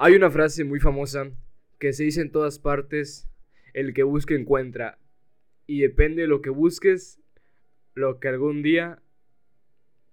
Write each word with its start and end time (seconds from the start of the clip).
Hay 0.00 0.14
una 0.14 0.30
frase 0.30 0.62
muy 0.62 0.78
famosa 0.78 1.28
que 1.80 1.92
se 1.92 2.04
dice 2.04 2.20
en 2.20 2.30
todas 2.30 2.60
partes, 2.60 3.28
el 3.74 3.92
que 3.94 4.04
busca 4.04 4.32
encuentra. 4.32 4.96
Y 5.66 5.80
depende 5.80 6.22
de 6.22 6.28
lo 6.28 6.40
que 6.40 6.50
busques, 6.50 7.18
lo 7.94 8.20
que 8.20 8.28
algún 8.28 8.62
día 8.62 9.02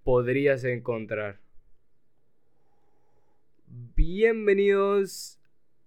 podrías 0.03 0.63
encontrar. 0.63 1.39
Bienvenidos 3.95 5.39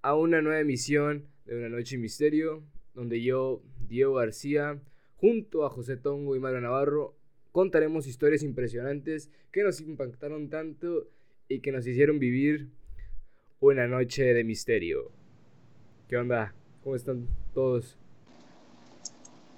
a 0.03 0.15
una 0.15 0.43
nueva 0.43 0.61
emisión 0.61 1.27
de 1.45 1.57
Una 1.57 1.69
Noche 1.69 1.99
Misterio, 1.99 2.63
donde 2.95 3.21
yo, 3.21 3.65
Diego 3.89 4.15
García, 4.15 4.81
junto 5.17 5.67
a 5.67 5.71
José 5.71 5.97
Tongo 5.97 6.37
y 6.37 6.39
Mario 6.39 6.61
Navarro, 6.61 7.17
contaremos 7.51 8.07
historias 8.07 8.45
impresionantes 8.45 9.29
que 9.51 9.65
nos 9.65 9.81
impactaron 9.81 10.51
tanto 10.51 11.11
y 11.49 11.59
que 11.59 11.73
nos 11.73 11.85
hicieron 11.85 12.21
vivir 12.21 12.78
una 13.61 13.87
noche 13.87 14.35
de 14.35 14.45
misterio. 14.45 15.13
¿Qué 16.09 16.17
onda? 16.19 16.55
¿Cómo 16.83 16.97
están 16.97 17.29
todos? 17.55 17.99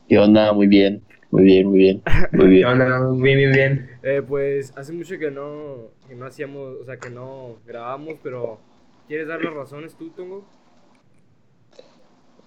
¿Qué 0.09 0.18
onda? 0.18 0.52
Muy 0.52 0.66
bien, 0.66 1.02
muy 1.30 1.45
bien, 1.45 1.68
muy 1.68 1.78
bien, 1.78 2.02
muy 2.32 2.48
bien. 2.48 2.60
¿Qué 2.60 2.64
onda? 2.66 2.86
Bien, 3.23 3.38
bien, 3.38 3.52
bien. 3.52 3.98
Eh, 4.02 4.23
pues 4.26 4.73
hace 4.76 4.92
mucho 4.92 5.18
que 5.18 5.30
no, 5.30 5.90
que 6.09 6.14
no 6.14 6.26
hacíamos, 6.26 6.76
o 6.80 6.84
sea, 6.84 6.98
que 6.98 7.10
no 7.10 7.60
grabamos, 7.66 8.18
pero 8.23 8.60
¿quieres 9.06 9.28
dar 9.28 9.40
las 9.42 9.54
razones 9.54 9.96
tú, 9.96 10.10
Tongo? 10.10 10.45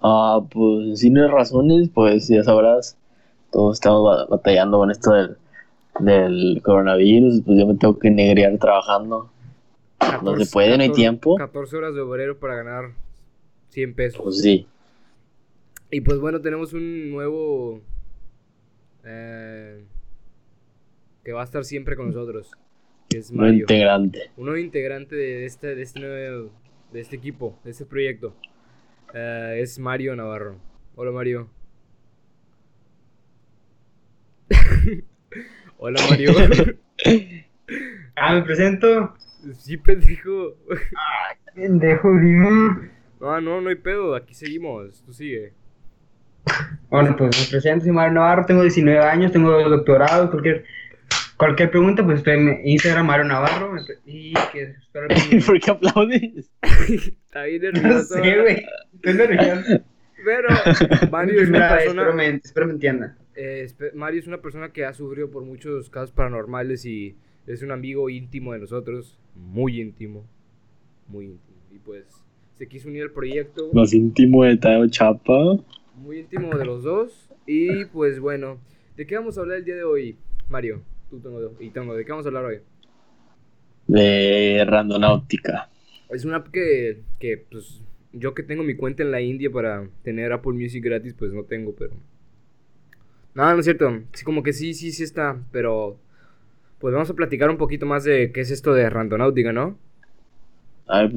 Ah, 0.01 0.41
pues 0.51 0.99
sin 0.99 1.15
razones, 1.29 1.89
pues 1.93 2.27
ya 2.27 2.43
sabrás, 2.43 2.97
todos 3.51 3.77
estamos 3.77 4.03
ba- 4.03 4.25
batallando 4.29 4.77
con 4.79 4.91
esto 4.91 5.11
del, 5.13 5.37
del 5.99 6.61
coronavirus, 6.63 7.43
pues 7.45 7.59
yo 7.59 7.67
me 7.67 7.75
tengo 7.75 7.99
que 7.99 8.11
negrear 8.11 8.57
trabajando. 8.59 9.32
No 10.23 10.37
se 10.37 10.51
puede, 10.51 10.77
no 10.77 10.83
hay 10.83 10.91
tiempo. 10.91 11.35
14 11.37 11.77
horas 11.77 11.95
de 11.95 12.01
obrero 12.01 12.39
para 12.39 12.55
ganar 12.55 12.91
100 13.69 13.93
pesos. 13.95 14.21
Pues 14.23 14.41
sí, 14.41 14.67
Y 15.91 16.01
pues 16.01 16.19
bueno, 16.19 16.41
tenemos 16.41 16.73
un 16.73 17.11
nuevo... 17.11 17.81
eh, 19.03 19.83
que 21.23 21.31
va 21.31 21.41
a 21.41 21.45
estar 21.45 21.63
siempre 21.65 21.95
con 21.95 22.07
nosotros. 22.07 22.51
Que 23.09 23.19
es 23.19 23.29
un 23.31 23.37
Mario. 23.37 23.61
integrante. 23.61 24.31
un 24.37 24.45
nuevo 24.45 24.57
integrante 24.59 25.15
de 25.15 25.45
este, 25.45 25.75
de 25.75 25.81
este 25.81 25.99
nuevo, 25.99 26.51
de 26.91 26.99
este 26.99 27.15
equipo, 27.15 27.57
de 27.63 27.71
este 27.71 27.85
proyecto. 27.85 28.35
Eh, 29.13 29.59
es 29.61 29.77
Mario 29.79 30.15
Navarro. 30.15 30.57
Hola 30.95 31.11
Mario. 31.11 31.49
Hola 35.77 36.01
Mario. 36.09 36.33
Ah, 38.15 38.35
me 38.35 38.43
presento. 38.43 39.15
Sí, 39.57 39.77
pendejo. 39.77 40.55
Pendejo, 41.55 42.09
dime. 42.19 42.89
No, 43.19 43.39
no, 43.41 43.61
no 43.61 43.69
hay 43.69 43.75
pedo. 43.75 44.15
Aquí 44.15 44.33
seguimos. 44.33 45.03
Tú 45.05 45.13
sigue. 45.13 45.53
Bueno, 46.89 47.15
pues 47.17 47.39
me 47.39 47.49
presento, 47.49 47.85
soy 47.85 47.93
Mario 47.93 48.15
Navarro, 48.15 48.45
tengo 48.45 48.61
19 48.63 48.99
años, 48.99 49.31
tengo 49.31 49.51
doctorado, 49.69 50.29
cualquier, 50.29 50.65
cualquier 51.37 51.71
pregunta, 51.71 52.03
pues 52.03 52.17
estoy 52.17 52.33
en 52.33 52.67
Instagram, 52.67 53.05
Mario 53.05 53.25
Navarro, 53.25 53.75
y 54.05 54.33
que. 54.51 54.75
¿Por 55.45 55.59
qué 55.61 55.71
aplaudes? 55.71 56.51
Está 56.61 57.43
bien 57.43 57.61
No 57.61 57.71
nervioso. 57.71 58.15
sé, 58.15 58.41
güey, 58.41 58.65
estoy 58.95 59.13
nervioso. 59.13 59.83
Pero 60.25 60.49
Mario 61.11 61.41
es 61.41 61.49
una 61.49 61.69
Primera 61.69 61.73
vez, 61.75 61.83
persona. 61.85 62.01
espero 62.01 62.13
me, 62.13 62.27
espero 62.43 62.67
me 62.67 62.73
entiendan. 62.73 63.17
eh, 63.35 63.67
Mario 63.93 64.19
es 64.19 64.27
una 64.27 64.41
persona 64.41 64.73
que 64.73 64.85
ha 64.85 64.93
sufrido 64.93 65.31
por 65.31 65.43
muchos 65.45 65.89
casos 65.89 66.11
paranormales 66.11 66.85
y 66.85 67.17
es 67.47 67.61
un 67.63 67.71
amigo 67.71 68.09
íntimo 68.09 68.53
de 68.53 68.59
nosotros. 68.59 69.17
Muy 69.35 69.81
íntimo. 69.81 70.25
Muy 71.07 71.25
íntimo. 71.25 71.57
Y 71.71 71.79
pues 71.79 72.05
se 72.57 72.67
quiso 72.67 72.89
unir 72.89 73.03
al 73.03 73.11
proyecto. 73.11 73.69
Más 73.73 73.93
íntimo 73.93 74.43
de 74.43 74.57
Tao 74.57 74.87
Chapa. 74.87 75.57
Muy 75.95 76.19
íntimo 76.19 76.55
de 76.57 76.65
los 76.65 76.83
dos. 76.83 77.29
Y 77.45 77.85
pues 77.85 78.19
bueno, 78.19 78.59
¿de 78.95 79.05
qué 79.05 79.15
vamos 79.15 79.37
a 79.37 79.41
hablar 79.41 79.57
el 79.57 79.65
día 79.65 79.75
de 79.75 79.83
hoy, 79.83 80.17
Mario? 80.49 80.81
Tú 81.09 81.19
tengo 81.19 81.53
y 81.59 81.69
tengo, 81.69 81.95
¿de 81.95 82.05
qué 82.05 82.11
vamos 82.11 82.25
a 82.25 82.29
hablar 82.29 82.45
hoy? 82.45 82.59
De 83.87 84.63
Randonáutica. 84.65 85.69
Es 86.09 86.25
una 86.25 86.37
app 86.37 86.47
que, 86.49 87.01
que 87.19 87.37
pues 87.49 87.81
yo 88.13 88.33
que 88.33 88.43
tengo 88.43 88.63
mi 88.63 88.75
cuenta 88.75 89.03
en 89.03 89.11
la 89.11 89.21
India 89.21 89.51
para 89.51 89.89
tener 90.03 90.31
Apple 90.31 90.53
Music 90.53 90.83
gratis, 90.83 91.13
pues 91.13 91.33
no 91.33 91.43
tengo, 91.43 91.75
pero... 91.75 91.93
No, 93.33 93.51
no 93.51 93.59
es 93.59 93.65
cierto. 93.65 94.03
Sí, 94.13 94.23
como 94.23 94.43
que 94.43 94.53
sí, 94.53 94.73
sí, 94.73 94.91
sí 94.91 95.03
está, 95.03 95.43
pero... 95.51 95.99
Pues 96.83 96.91
vamos 96.93 97.09
a 97.09 97.13
platicar 97.13 97.49
un 97.49 97.55
poquito 97.55 97.85
más 97.85 98.03
de 98.03 98.33
qué 98.33 98.41
es 98.41 98.51
esto 98.51 98.73
de 98.73 98.89
Randonáutica, 98.89 99.53
¿no? 99.53 99.79
A 100.85 101.03
ver, 101.03 101.13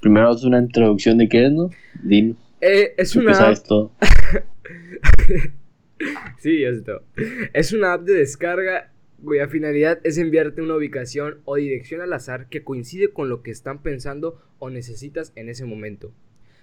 primero 0.00 0.28
haz 0.28 0.42
una 0.42 0.58
introducción 0.58 1.18
de 1.18 1.28
qué 1.28 1.46
es, 1.46 1.52
¿no? 1.52 1.70
Din, 2.02 2.36
Eh, 2.60 2.94
es 2.96 3.12
¿qué 3.12 3.18
una 3.20 3.32
sabes 3.32 3.60
app... 3.60 3.66
todo? 3.68 3.92
Sí, 6.38 6.62
ya 6.62 6.68
está. 6.68 7.00
Es 7.52 7.72
una 7.72 7.92
app 7.92 8.02
de 8.02 8.14
descarga 8.14 8.92
cuya 9.22 9.46
finalidad 9.48 10.00
es 10.02 10.18
enviarte 10.18 10.60
una 10.62 10.74
ubicación 10.74 11.38
o 11.44 11.54
dirección 11.54 12.00
al 12.00 12.12
azar 12.12 12.48
que 12.48 12.64
coincide 12.64 13.12
con 13.12 13.28
lo 13.28 13.42
que 13.42 13.52
están 13.52 13.82
pensando 13.82 14.42
o 14.58 14.68
necesitas 14.68 15.32
en 15.36 15.48
ese 15.48 15.64
momento. 15.64 16.12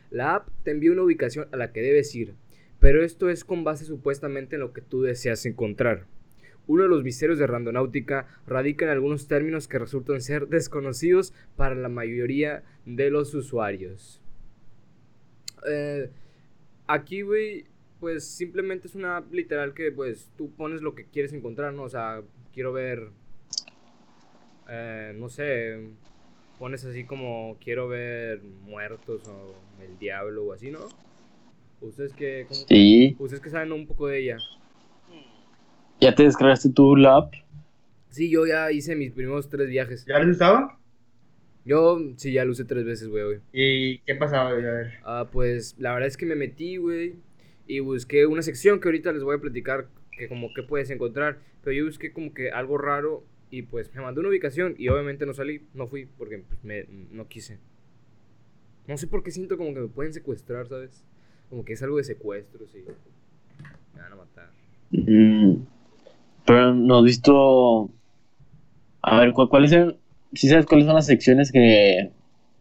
La 0.10 0.36
app 0.36 0.50
te 0.64 0.72
envía 0.72 0.92
una 0.92 1.04
ubicación 1.04 1.48
a 1.54 1.58
la 1.58 1.72
que 1.72 1.82
debes 1.82 2.14
ir, 2.16 2.34
pero 2.80 3.02
esto 3.02 3.30
es 3.30 3.46
con 3.46 3.64
base 3.64 3.86
supuestamente 3.86 4.58
en 4.58 4.60
lo 4.60 4.74
que 4.74 4.82
tú 4.82 5.02
deseas 5.04 5.46
encontrar. 5.46 6.06
Uno 6.68 6.84
de 6.84 6.90
los 6.90 7.04
misterios 7.04 7.40
de 7.40 7.48
Randonáutica 7.48 8.28
radica 8.48 8.86
en 8.86 8.92
algunos 8.92 9.28
términos 9.28 9.68
que 9.68 9.80
resultan 9.80 10.22
ser 10.22 10.48
desconocidos 10.48 11.34
para 11.58 11.76
la 11.76 11.90
mayoría 11.90 12.64
de 12.86 13.10
los 13.10 13.34
usuarios. 13.34 14.22
Eh, 15.68 16.10
aquí, 16.88 17.22
güey, 17.24 17.66
pues 18.00 18.26
simplemente 18.26 18.88
es 18.88 18.96
una 18.96 19.18
app 19.18 19.34
literal 19.34 19.74
que 19.74 19.92
pues 19.92 20.30
tú 20.38 20.52
pones 20.52 20.82
lo 20.82 20.96
que 20.96 21.06
quieres 21.06 21.34
encontrar, 21.34 21.74
¿no? 21.74 21.84
O 21.84 21.90
sea, 21.90 22.22
quiero 22.54 22.72
ver, 22.74 23.10
eh, 24.70 25.14
no 25.18 25.30
sé, 25.30 25.90
pones 26.58 26.86
así 26.86 27.04
como 27.04 27.58
quiero 27.64 27.88
ver 27.88 28.42
muertos 28.44 29.28
o 29.28 29.56
el 29.84 29.98
diablo 30.00 30.46
o 30.46 30.54
así, 30.54 30.72
¿no? 30.72 30.80
Ustedes 31.82 32.14
que, 32.14 32.46
Sí. 32.50 33.16
ustedes 33.20 33.42
que 33.42 33.50
saben 33.50 33.72
un 33.72 33.88
poco 33.88 34.08
de 34.08 34.20
ella. 34.20 34.38
¿Ya 36.02 36.16
te 36.16 36.24
descargaste 36.24 36.72
tu 36.72 36.96
la 36.96 37.18
app? 37.18 37.34
Sí, 38.10 38.32
yo 38.32 38.48
ya 38.48 38.72
hice 38.72 38.96
mis 38.96 39.12
primeros 39.12 39.50
tres 39.50 39.70
viajes. 39.70 40.04
¿Ya 40.06 40.18
les 40.18 40.36
usaba? 40.36 40.80
Yo 41.64 42.00
sí 42.16 42.34
ya 42.34 42.44
lo 42.44 42.54
usé 42.54 42.66
tres 42.66 42.86
veces, 42.86 43.08
güey, 43.08 43.24
güey. 43.24 43.40
¿Y 43.54 44.00
qué 44.00 44.16
pasaba? 44.16 44.52
güey? 44.52 44.66
A 44.66 44.72
ver. 44.72 44.94
Ah, 45.04 45.30
pues 45.32 45.76
la 45.78 45.94
verdad 45.94 46.08
es 46.08 46.18
que 46.18 46.26
me 46.26 46.36
metí, 46.36 46.78
güey, 46.78 47.18
y 47.68 47.82
busqué 47.82 48.26
una 48.26 48.42
sección 48.42 48.80
que 48.80 48.88
ahorita 48.88 49.12
les 49.14 49.24
voy 49.24 49.36
a 49.38 49.40
platicar 49.40 49.90
que 50.12 50.28
como 50.28 50.52
que 50.56 50.64
puedes 50.64 50.90
encontrar, 50.90 51.38
pero 51.64 51.76
yo 51.76 51.86
busqué 51.86 52.12
como 52.12 52.34
que 52.34 52.50
algo 52.50 52.80
raro 52.80 53.24
y 53.52 53.62
pues 53.62 53.94
me 53.94 54.02
mandó 54.02 54.22
una 54.22 54.30
ubicación 54.30 54.74
y 54.80 54.88
obviamente 54.90 55.28
no 55.28 55.34
salí, 55.34 55.62
no 55.76 55.86
fui 55.86 56.08
porque 56.18 56.40
pues, 56.40 56.64
me, 56.64 56.86
no 57.12 57.28
quise. 57.28 57.60
No 58.88 58.98
sé 58.98 59.06
por 59.06 59.22
qué 59.22 59.30
siento 59.30 59.56
como 59.56 59.72
que 59.76 59.82
me 59.82 59.88
pueden 59.88 60.14
secuestrar, 60.14 60.68
¿sabes? 60.68 61.06
Como 61.50 61.64
que 61.64 61.74
es 61.74 61.84
algo 61.84 61.98
de 61.98 62.06
secuestros 62.06 62.74
y 62.74 62.80
me 63.96 64.02
van 64.02 64.14
a 64.14 64.16
matar. 64.16 64.50
Mm, 64.90 65.64
pero 66.46 66.74
no 66.74 67.00
has 67.00 67.03
visto. 67.06 67.90
A 69.02 69.19
ver, 69.19 69.34
¿cu- 69.34 69.50
¿cuáles 69.50 69.72
son? 69.72 69.97
Si 70.34 70.47
sabes 70.47 70.66
cuáles 70.66 70.85
son 70.85 70.96
las 70.96 71.06
secciones 71.07 71.52
que, 71.52 72.12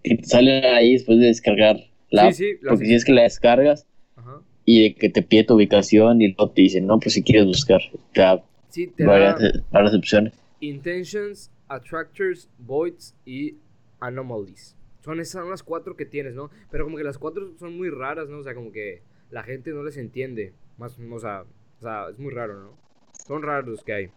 que 0.03 0.17
te 0.17 0.25
salen 0.25 0.65
ahí 0.65 0.93
después 0.95 1.19
de 1.19 1.27
descargar 1.27 1.77
la? 2.11 2.33
Sí, 2.33 2.55
sí, 2.55 2.59
la 2.63 2.71
Porque 2.71 2.87
si 2.87 2.95
es 2.95 3.05
que 3.05 3.13
la 3.13 3.23
descargas 3.23 3.87
Ajá. 4.17 4.41
y 4.65 4.83
de 4.83 4.95
que 4.95 5.09
te 5.11 5.23
pide 5.23 5.45
tu 5.45 5.55
ubicación 5.55 6.21
y 6.23 6.29
luego 6.29 6.51
te 6.51 6.63
dicen, 6.63 6.87
no, 6.87 6.99
pues 7.01 7.15
si 7.15 7.23
quieres 7.23 7.47
buscar, 7.47 7.81
te 8.13 8.21
da 8.23 8.43
Sí, 8.69 8.87
te 8.87 9.05
varias, 9.05 9.37
da 9.37 9.53
varias 9.71 9.95
opciones. 9.95 10.35
Intentions, 10.61 11.51
Attractors, 11.69 12.49
Voids 12.59 13.15
y 13.25 13.57
Anomalies. 14.01 14.77
Son 15.05 15.19
esas 15.21 15.43
son 15.43 15.51
las 15.51 15.63
cuatro 15.63 15.97
que 15.97 16.07
tienes, 16.07 16.35
¿no? 16.35 16.51
Pero 16.71 16.85
como 16.85 16.97
que 16.97 17.05
las 17.05 17.19
cuatro 17.19 17.53
son 17.59 17.77
muy 17.77 17.91
raras, 17.91 18.29
¿no? 18.29 18.39
O 18.39 18.43
sea, 18.43 18.55
como 18.55 18.71
que 18.73 19.03
la 19.31 19.43
gente 19.43 19.71
no 19.73 19.83
les 19.83 19.97
entiende. 19.97 20.53
Más, 20.79 20.99
o 20.99 21.19
sea, 21.19 21.43
o 21.79 21.83
sea 21.83 22.09
es 22.11 22.19
muy 22.19 22.33
raro, 22.33 22.61
¿no? 22.63 22.79
Son 23.27 23.43
raros 23.43 23.69
los 23.69 23.85
que 23.85 23.93
hay. 23.93 24.11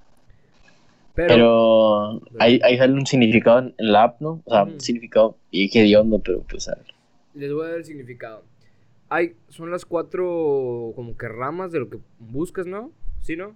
Pero, 1.16 1.28
Pero 1.28 2.22
ahí, 2.40 2.60
ahí 2.64 2.78
sale 2.78 2.94
un 2.94 3.06
significado 3.06 3.60
en 3.60 3.76
la 3.78 4.04
app, 4.04 4.22
¿no? 4.22 4.42
O 4.46 4.52
sea, 4.52 4.64
un 4.64 4.80
significado. 4.80 5.38
Y 5.52 5.70
qué 5.70 5.84
de 5.84 5.96
onda, 5.96 6.18
pero 6.20 6.42
pues 6.44 6.68
a 6.68 6.76
ver. 6.76 6.88
les 7.34 7.54
voy 7.54 7.66
a 7.66 7.70
dar 7.70 7.78
el 7.80 7.86
significado. 7.86 8.44
Hay, 9.10 9.36
son 9.50 9.70
las 9.70 9.86
cuatro 9.86 10.94
como 10.96 11.16
que 11.18 11.28
ramas 11.28 11.72
de 11.72 11.80
lo 11.80 11.90
que 11.90 12.00
buscas, 12.20 12.66
¿no? 12.66 12.92
¿Sí, 13.22 13.36
no? 13.36 13.56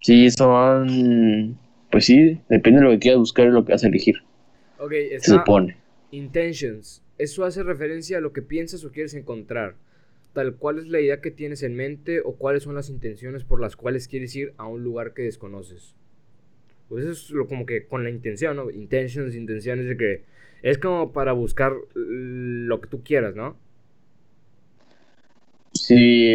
Sí, 0.00 0.30
son. 0.30 1.58
Pues 1.90 2.04
sí, 2.04 2.40
depende 2.48 2.80
de 2.80 2.84
lo 2.84 2.90
que 2.92 2.98
quieras 2.98 3.20
buscar 3.20 3.46
y 3.46 3.50
lo 3.50 3.64
que 3.64 3.72
vas 3.72 3.84
a 3.84 3.88
elegir. 3.88 4.16
Ok, 4.78 4.90
Se 4.92 5.14
está 5.16 5.32
supone. 5.38 5.76
Intentions. 6.10 7.02
Eso 7.18 7.44
hace 7.44 7.62
referencia 7.62 8.18
a 8.18 8.20
lo 8.20 8.32
que 8.32 8.42
piensas 8.42 8.84
o 8.84 8.92
quieres 8.92 9.14
encontrar. 9.14 9.76
Tal 10.36 10.56
cual 10.56 10.78
es 10.78 10.88
la 10.88 11.00
idea 11.00 11.22
que 11.22 11.30
tienes 11.30 11.62
en 11.62 11.74
mente 11.74 12.20
o 12.20 12.34
cuáles 12.34 12.64
son 12.64 12.74
las 12.74 12.90
intenciones 12.90 13.44
por 13.44 13.58
las 13.58 13.74
cuales 13.74 14.06
quieres 14.06 14.36
ir 14.36 14.52
a 14.58 14.66
un 14.66 14.84
lugar 14.84 15.14
que 15.14 15.22
desconoces. 15.22 15.94
Pues 16.90 17.04
eso 17.04 17.12
es 17.12 17.30
lo, 17.30 17.48
como 17.48 17.64
que 17.64 17.86
con 17.86 18.04
la 18.04 18.10
intención, 18.10 18.54
¿no? 18.54 18.70
Intentions, 18.70 19.34
intenciones 19.34 19.86
de 19.86 19.96
que 19.96 20.24
es 20.62 20.76
como 20.76 21.10
para 21.14 21.32
buscar 21.32 21.72
lo 21.94 22.82
que 22.82 22.86
tú 22.86 23.02
quieras, 23.02 23.34
¿no? 23.34 23.56
Sí, 25.72 26.34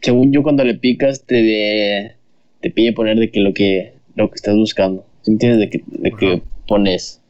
según 0.00 0.32
yo 0.32 0.42
cuando 0.42 0.64
le 0.64 0.74
picas 0.74 1.24
te, 1.26 2.16
te 2.60 2.70
pide 2.72 2.92
poner 2.92 3.20
de 3.20 3.30
que 3.30 3.38
lo 3.38 3.54
que 3.54 3.92
lo 4.16 4.30
que 4.30 4.34
estás 4.34 4.56
buscando. 4.56 5.06
¿Entiendes? 5.24 5.60
De 5.60 5.70
que, 5.70 5.84
de 5.86 6.10
que 6.10 6.42
pones 6.66 7.22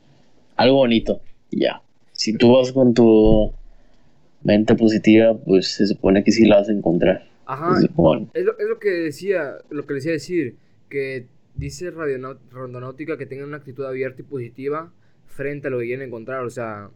algo 0.56 0.76
bonito, 0.76 1.20
ya. 1.50 1.82
Si 2.14 2.34
tú 2.34 2.54
vas 2.54 2.72
con 2.72 2.94
tu 2.94 3.52
mente 4.46 4.74
positiva, 4.74 5.36
pues 5.36 5.74
se 5.74 5.86
supone 5.86 6.24
que 6.24 6.32
sí 6.32 6.46
la 6.46 6.56
vas 6.56 6.68
a 6.68 6.72
encontrar. 6.72 7.28
Ajá. 7.44 7.76
Es 7.78 8.44
lo, 8.44 8.58
es 8.58 8.68
lo 8.68 8.78
que 8.78 8.90
decía, 8.90 9.56
lo 9.70 9.86
que 9.86 9.94
decía 9.94 10.12
decir, 10.12 10.56
que 10.88 11.26
dice 11.54 11.90
Rondonáutica 11.90 13.18
que 13.18 13.26
tengan 13.26 13.48
una 13.48 13.56
actitud 13.58 13.84
abierta 13.84 14.22
y 14.22 14.24
positiva 14.24 14.92
frente 15.26 15.68
a 15.68 15.70
lo 15.70 15.78
que 15.78 15.86
quieren 15.86 16.06
encontrar, 16.06 16.44
o 16.44 16.50
sea, 16.50 16.90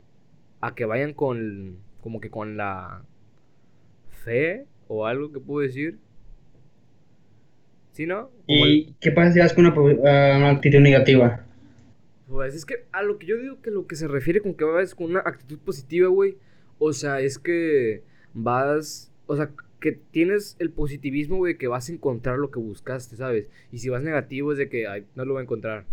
a 0.60 0.74
que 0.74 0.84
vayan 0.84 1.12
con, 1.12 1.78
como 2.00 2.20
que 2.20 2.30
con 2.30 2.56
la 2.56 3.02
fe 4.24 4.66
o 4.88 5.06
algo 5.06 5.32
que 5.32 5.40
puedo 5.40 5.66
decir. 5.66 5.98
¿Sí, 7.92 8.06
no? 8.06 8.30
¿Y 8.46 8.94
qué 9.00 9.10
pasa 9.10 9.32
si 9.32 9.40
vas 9.40 9.52
con 9.52 9.66
una, 9.66 10.50
actitud 10.50 10.78
negativa? 10.78 11.44
Pues 12.28 12.54
es 12.54 12.64
que 12.64 12.84
a 12.92 13.02
lo 13.02 13.18
que 13.18 13.26
yo 13.26 13.36
digo 13.36 13.60
que 13.60 13.70
lo 13.70 13.86
que 13.86 13.96
se 13.96 14.06
refiere 14.06 14.40
con 14.40 14.54
que 14.54 14.64
vas 14.64 14.94
con 14.94 15.10
una 15.10 15.20
actitud 15.20 15.58
positiva, 15.58 16.08
güey, 16.08 16.36
o 16.80 16.92
sea, 16.94 17.20
es 17.20 17.38
que 17.38 18.02
vas, 18.34 19.12
o 19.26 19.36
sea, 19.36 19.50
que 19.80 19.92
tienes 19.92 20.56
el 20.58 20.70
positivismo, 20.70 21.36
güey, 21.36 21.56
que 21.56 21.68
vas 21.68 21.88
a 21.88 21.92
encontrar 21.92 22.38
lo 22.38 22.50
que 22.50 22.58
buscaste, 22.58 23.16
¿sabes? 23.16 23.46
Y 23.70 23.78
si 23.78 23.90
vas 23.90 24.02
negativo 24.02 24.50
es 24.50 24.58
de 24.58 24.68
que 24.68 24.88
ay, 24.88 25.04
no 25.14 25.24
lo 25.24 25.34
voy 25.34 25.40
a 25.40 25.44
encontrar. 25.44 25.84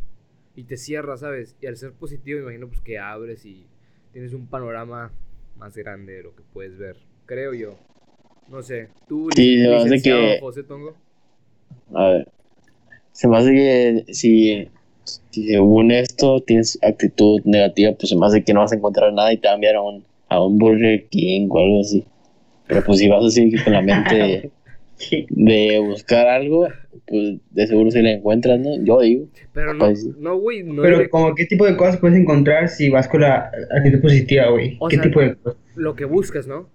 Y 0.55 0.63
te 0.63 0.77
cierras, 0.77 1.19
¿sabes? 1.19 1.55
Y 1.61 1.67
al 1.67 1.77
ser 1.77 1.91
positivo, 1.91 2.39
imagino 2.39 2.67
pues 2.67 2.79
que 2.81 2.97
abres 2.97 3.45
y 3.45 3.65
tienes 4.13 4.33
un 4.33 4.47
panorama 4.47 5.11
más 5.57 5.75
grande 5.75 6.13
de 6.13 6.23
lo 6.23 6.35
que 6.35 6.41
puedes 6.53 6.77
ver. 6.77 6.97
Creo 7.25 7.53
yo. 7.53 7.77
No 8.49 8.63
sé. 8.63 8.87
¿Tú, 9.07 9.29
sí, 9.35 9.63
se 9.89 10.01
que... 10.01 10.37
José 10.39 10.63
Tongo? 10.63 10.95
A 11.93 12.07
ver. 12.09 12.31
Se 13.11 13.27
me 13.27 13.37
hace 13.37 13.51
que 13.51 14.13
si, 14.13 14.69
si 15.03 15.47
según 15.49 15.91
esto 15.91 16.41
tienes 16.41 16.79
actitud 16.81 17.41
negativa, 17.43 17.91
pues 17.93 18.09
se 18.09 18.15
me 18.15 18.25
hace 18.25 18.43
que 18.43 18.53
no 18.53 18.61
vas 18.61 18.71
a 18.71 18.75
encontrar 18.75 19.11
nada 19.11 19.33
y 19.33 19.37
te 19.37 19.47
van 19.47 19.53
a 19.53 19.55
enviar 19.55 19.75
a 19.75 19.81
un, 19.81 20.06
a 20.29 20.43
un 20.43 20.57
Burger 20.57 21.07
King 21.09 21.47
o 21.49 21.59
algo 21.59 21.81
así. 21.81 22.05
Pero 22.67 22.83
pues 22.83 22.99
si 22.99 23.07
vas 23.07 23.23
así 23.23 23.51
con 23.63 23.73
la 23.73 23.81
mente 23.81 24.51
de 25.29 25.79
buscar 25.79 26.27
algo, 26.27 26.67
pues 27.05 27.37
de 27.51 27.67
seguro 27.67 27.91
si 27.91 28.01
la 28.01 28.11
encuentras, 28.11 28.59
¿no? 28.59 28.83
Yo 28.83 28.99
digo. 29.01 29.27
Pero 29.53 29.73
no, 29.73 29.87
no, 30.19 30.37
güey. 30.37 30.63
No 30.63 30.81
Pero 30.81 31.09
como 31.09 31.33
qué 31.35 31.45
tipo 31.45 31.65
de 31.65 31.77
cosas 31.77 31.97
puedes 31.97 32.17
encontrar 32.17 32.69
si 32.69 32.89
vas 32.89 33.07
con 33.07 33.21
la 33.21 33.51
actitud 33.75 34.01
positiva, 34.01 34.49
güey. 34.49 34.77
¿Qué 34.89 34.97
tipo 34.97 35.21
de 35.21 35.35
cosas? 35.35 35.59
Lo 35.75 35.95
que 35.95 36.05
buscas, 36.05 36.47
¿no? 36.47 36.69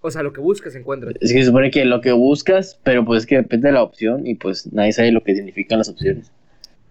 O 0.00 0.10
sea, 0.10 0.22
lo 0.22 0.32
que 0.32 0.40
buscas 0.40 0.74
encuentras. 0.74 1.14
Es 1.20 1.32
que 1.32 1.40
se 1.40 1.46
supone 1.46 1.70
que 1.70 1.84
lo 1.84 2.00
que 2.00 2.12
buscas, 2.12 2.78
pero 2.84 3.04
pues 3.04 3.20
es 3.22 3.26
que 3.26 3.36
depende 3.36 3.68
de 3.68 3.74
la 3.74 3.82
opción 3.82 4.26
y 4.26 4.36
pues 4.36 4.72
nadie 4.72 4.92
sabe 4.92 5.10
lo 5.10 5.22
que 5.24 5.34
significan 5.34 5.78
las 5.78 5.88
opciones. 5.88 6.30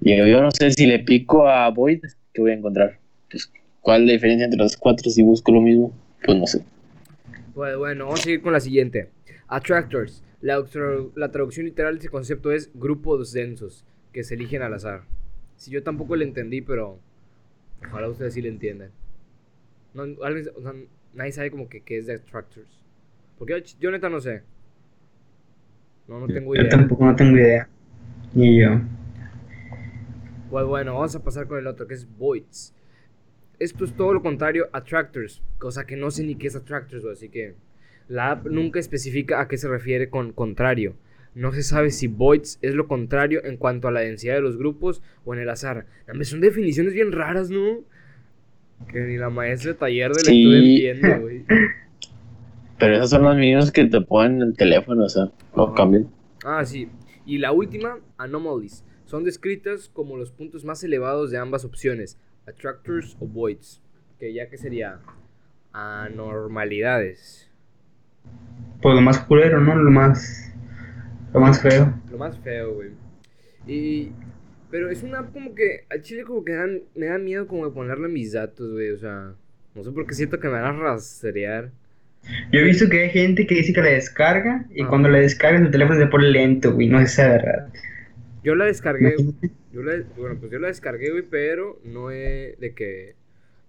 Y 0.01 0.15
yo 0.15 0.41
no 0.41 0.51
sé 0.51 0.71
si 0.71 0.85
le 0.85 0.99
pico 0.99 1.47
a 1.47 1.69
Void, 1.69 2.01
¿qué 2.33 2.41
voy 2.41 2.51
a 2.51 2.55
encontrar? 2.55 2.99
Pues, 3.31 3.51
¿cuál 3.87 4.01
es 4.01 4.07
la 4.07 4.13
diferencia 4.15 4.43
entre 4.43 4.59
los 4.59 4.75
cuatro 4.75 5.09
si 5.09 5.23
busco 5.23 5.49
lo 5.49 5.61
mismo? 5.61 5.93
Pues 6.25 6.37
no 6.37 6.45
sé. 6.45 6.61
Pues 7.53 7.77
bueno, 7.77 8.03
vamos 8.03 8.19
a 8.19 8.23
seguir 8.23 8.41
con 8.41 8.51
la 8.51 8.59
siguiente. 8.59 9.07
Attractors. 9.47 10.25
La, 10.41 10.61
la 11.15 11.31
traducción 11.31 11.65
literal 11.65 11.93
de 11.93 11.99
ese 11.99 12.09
concepto 12.09 12.51
es 12.51 12.69
grupos 12.73 13.31
densos 13.31 13.85
que 14.11 14.25
se 14.25 14.35
eligen 14.35 14.61
al 14.61 14.73
azar. 14.73 15.03
Si 15.55 15.71
yo 15.71 15.83
tampoco 15.83 16.17
le 16.17 16.25
entendí, 16.25 16.59
pero 16.59 16.99
ojalá 17.87 18.09
ustedes 18.09 18.33
sí 18.33 18.41
le 18.41 18.49
entiendan. 18.49 18.91
No, 19.93 20.05
nadie 21.13 21.31
sabe 21.31 21.49
como 21.49 21.69
que 21.69 21.79
qué 21.79 21.99
es 21.99 22.07
de 22.07 22.15
attractors. 22.15 22.83
Porque 23.39 23.63
yo, 23.79 23.89
neta 23.89 24.09
no 24.09 24.19
sé. 24.19 24.41
No, 26.09 26.19
no 26.19 26.27
tengo 26.27 26.53
idea. 26.53 26.65
Yo 26.65 26.69
tampoco 26.71 27.05
no 27.05 27.15
tengo 27.15 27.37
idea. 27.37 27.69
Ni 28.33 28.59
yo. 28.59 28.81
Pues 30.49 30.65
bueno, 30.65 30.95
vamos 30.95 31.15
a 31.15 31.23
pasar 31.23 31.47
con 31.47 31.57
el 31.57 31.67
otro 31.67 31.87
que 31.87 31.93
es 31.93 32.05
voids. 32.17 32.73
Esto 33.59 33.85
es 33.85 33.93
todo 33.93 34.13
lo 34.13 34.21
contrario 34.21 34.67
a 34.71 34.79
attractors, 34.79 35.41
cosa 35.57 35.85
que 35.85 35.95
no 35.95 36.11
sé 36.11 36.23
ni 36.23 36.35
qué 36.35 36.47
es 36.47 36.55
attractors, 36.55 37.05
así 37.05 37.29
que 37.29 37.55
la 38.07 38.31
app 38.31 38.45
nunca 38.45 38.79
especifica 38.79 39.41
a 39.41 39.47
qué 39.47 39.57
se 39.57 39.67
refiere 39.67 40.09
con 40.09 40.31
contrario. 40.31 40.95
No 41.33 41.51
se 41.51 41.63
sabe 41.63 41.91
si 41.91 42.07
voids 42.07 42.59
es 42.61 42.73
lo 42.73 42.87
contrario 42.87 43.43
en 43.43 43.57
cuanto 43.57 43.87
a 43.87 43.91
la 43.91 43.99
densidad 43.99 44.35
de 44.35 44.41
los 44.41 44.57
grupos 44.57 45.01
o 45.25 45.33
en 45.33 45.39
el 45.39 45.49
azar. 45.49 45.85
Son 46.21 46.41
definiciones 46.41 46.93
bien 46.93 47.11
raras, 47.11 47.49
¿no? 47.49 47.83
Que 48.91 49.01
ni 49.01 49.17
la 49.17 49.29
maestra 49.29 49.73
de 49.73 49.77
taller 49.77 50.11
de 50.11 50.23
lectura 50.23 50.57
entiende, 50.57 51.19
güey. 51.19 51.45
Pero 52.79 52.95
esas 52.95 53.09
son 53.09 53.23
las 53.23 53.35
mismas 53.35 53.71
que 53.71 53.85
te 53.85 54.01
ponen 54.01 54.41
en 54.41 54.47
el 54.49 54.55
teléfono, 54.55 55.05
o 55.05 55.09
sea, 55.09 55.31
no 55.55 55.73
cambian. 55.73 56.07
Ah, 56.45 56.63
sí. 56.63 56.87
Y 57.25 57.39
la 57.39 57.51
última, 57.51 57.97
anomalies. 58.17 58.83
Son 59.05 59.23
descritas 59.23 59.89
como 59.89 60.17
los 60.17 60.31
puntos 60.31 60.63
más 60.63 60.83
elevados 60.83 61.31
de 61.31 61.37
ambas 61.37 61.65
opciones, 61.65 62.17
attractors 62.47 63.15
o 63.19 63.27
voids. 63.27 63.81
Que 64.19 64.33
ya 64.33 64.49
que 64.49 64.57
sería 64.57 64.99
anormalidades. 65.73 67.49
Pues 68.81 68.95
lo 68.95 69.01
más 69.01 69.19
culero, 69.19 69.59
¿no? 69.61 69.75
Lo 69.75 69.91
más. 69.91 70.53
Lo 71.33 71.39
más 71.39 71.61
feo. 71.61 71.93
Lo 72.11 72.17
más 72.17 72.37
feo, 72.39 72.75
güey. 72.75 72.91
Y. 73.67 74.11
Pero 74.71 74.89
es 74.89 75.03
una 75.03 75.23
como 75.25 75.53
que. 75.55 75.85
Al 75.89 76.01
chile 76.01 76.23
como 76.23 76.43
que 76.43 76.53
dan, 76.53 76.81
me 76.95 77.07
da 77.07 77.17
miedo 77.17 77.47
como 77.47 77.65
de 77.65 77.71
ponerle 77.71 78.07
mis 78.07 78.33
datos, 78.33 78.71
güey. 78.71 78.91
O 78.91 78.97
sea. 78.97 79.33
No 79.75 79.83
sé 79.83 79.91
por 79.91 80.07
qué 80.07 80.15
siento 80.15 80.39
que 80.39 80.47
me 80.47 80.59
van 80.59 80.77
a 80.77 80.79
rastrear. 80.79 81.71
Yo 82.51 82.59
he 82.59 82.63
visto 82.63 82.89
que 82.89 83.03
hay 83.03 83.09
gente 83.09 83.45
que 83.45 83.55
dice 83.55 83.73
que 83.73 83.81
la 83.81 83.89
descarga 83.89 84.65
y 84.73 84.83
ah. 84.83 84.87
cuando 84.87 85.07
la 85.07 85.19
descarga 85.19 85.59
el 85.59 85.71
teléfono 85.71 85.99
se 85.99 86.07
pone 86.07 86.27
lento, 86.29 86.73
güey. 86.73 86.87
No 86.87 86.99
es 86.99 87.15
verdad. 87.17 87.71
Yo 88.47 88.55
la 88.55 88.63
descargué. 88.63 89.13
Yo 89.73 89.83
la, 89.83 90.01
bueno, 90.17 90.37
pues 90.39 90.49
yo 90.49 90.57
la 90.59 90.69
descargué, 90.69 91.11
güey, 91.11 91.23
pero 91.29 91.81
no 91.83 92.11
es 92.11 92.57
de 92.57 92.73
que. 92.73 93.15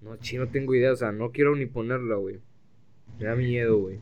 No, 0.00 0.16
chino, 0.18 0.44
no 0.44 0.52
tengo 0.52 0.72
idea. 0.72 0.92
O 0.92 0.96
sea, 0.96 1.10
no 1.10 1.32
quiero 1.32 1.56
ni 1.56 1.66
ponerla, 1.66 2.14
güey. 2.14 2.36
Me 3.18 3.26
da 3.26 3.34
miedo, 3.34 3.76
güey. 3.76 3.98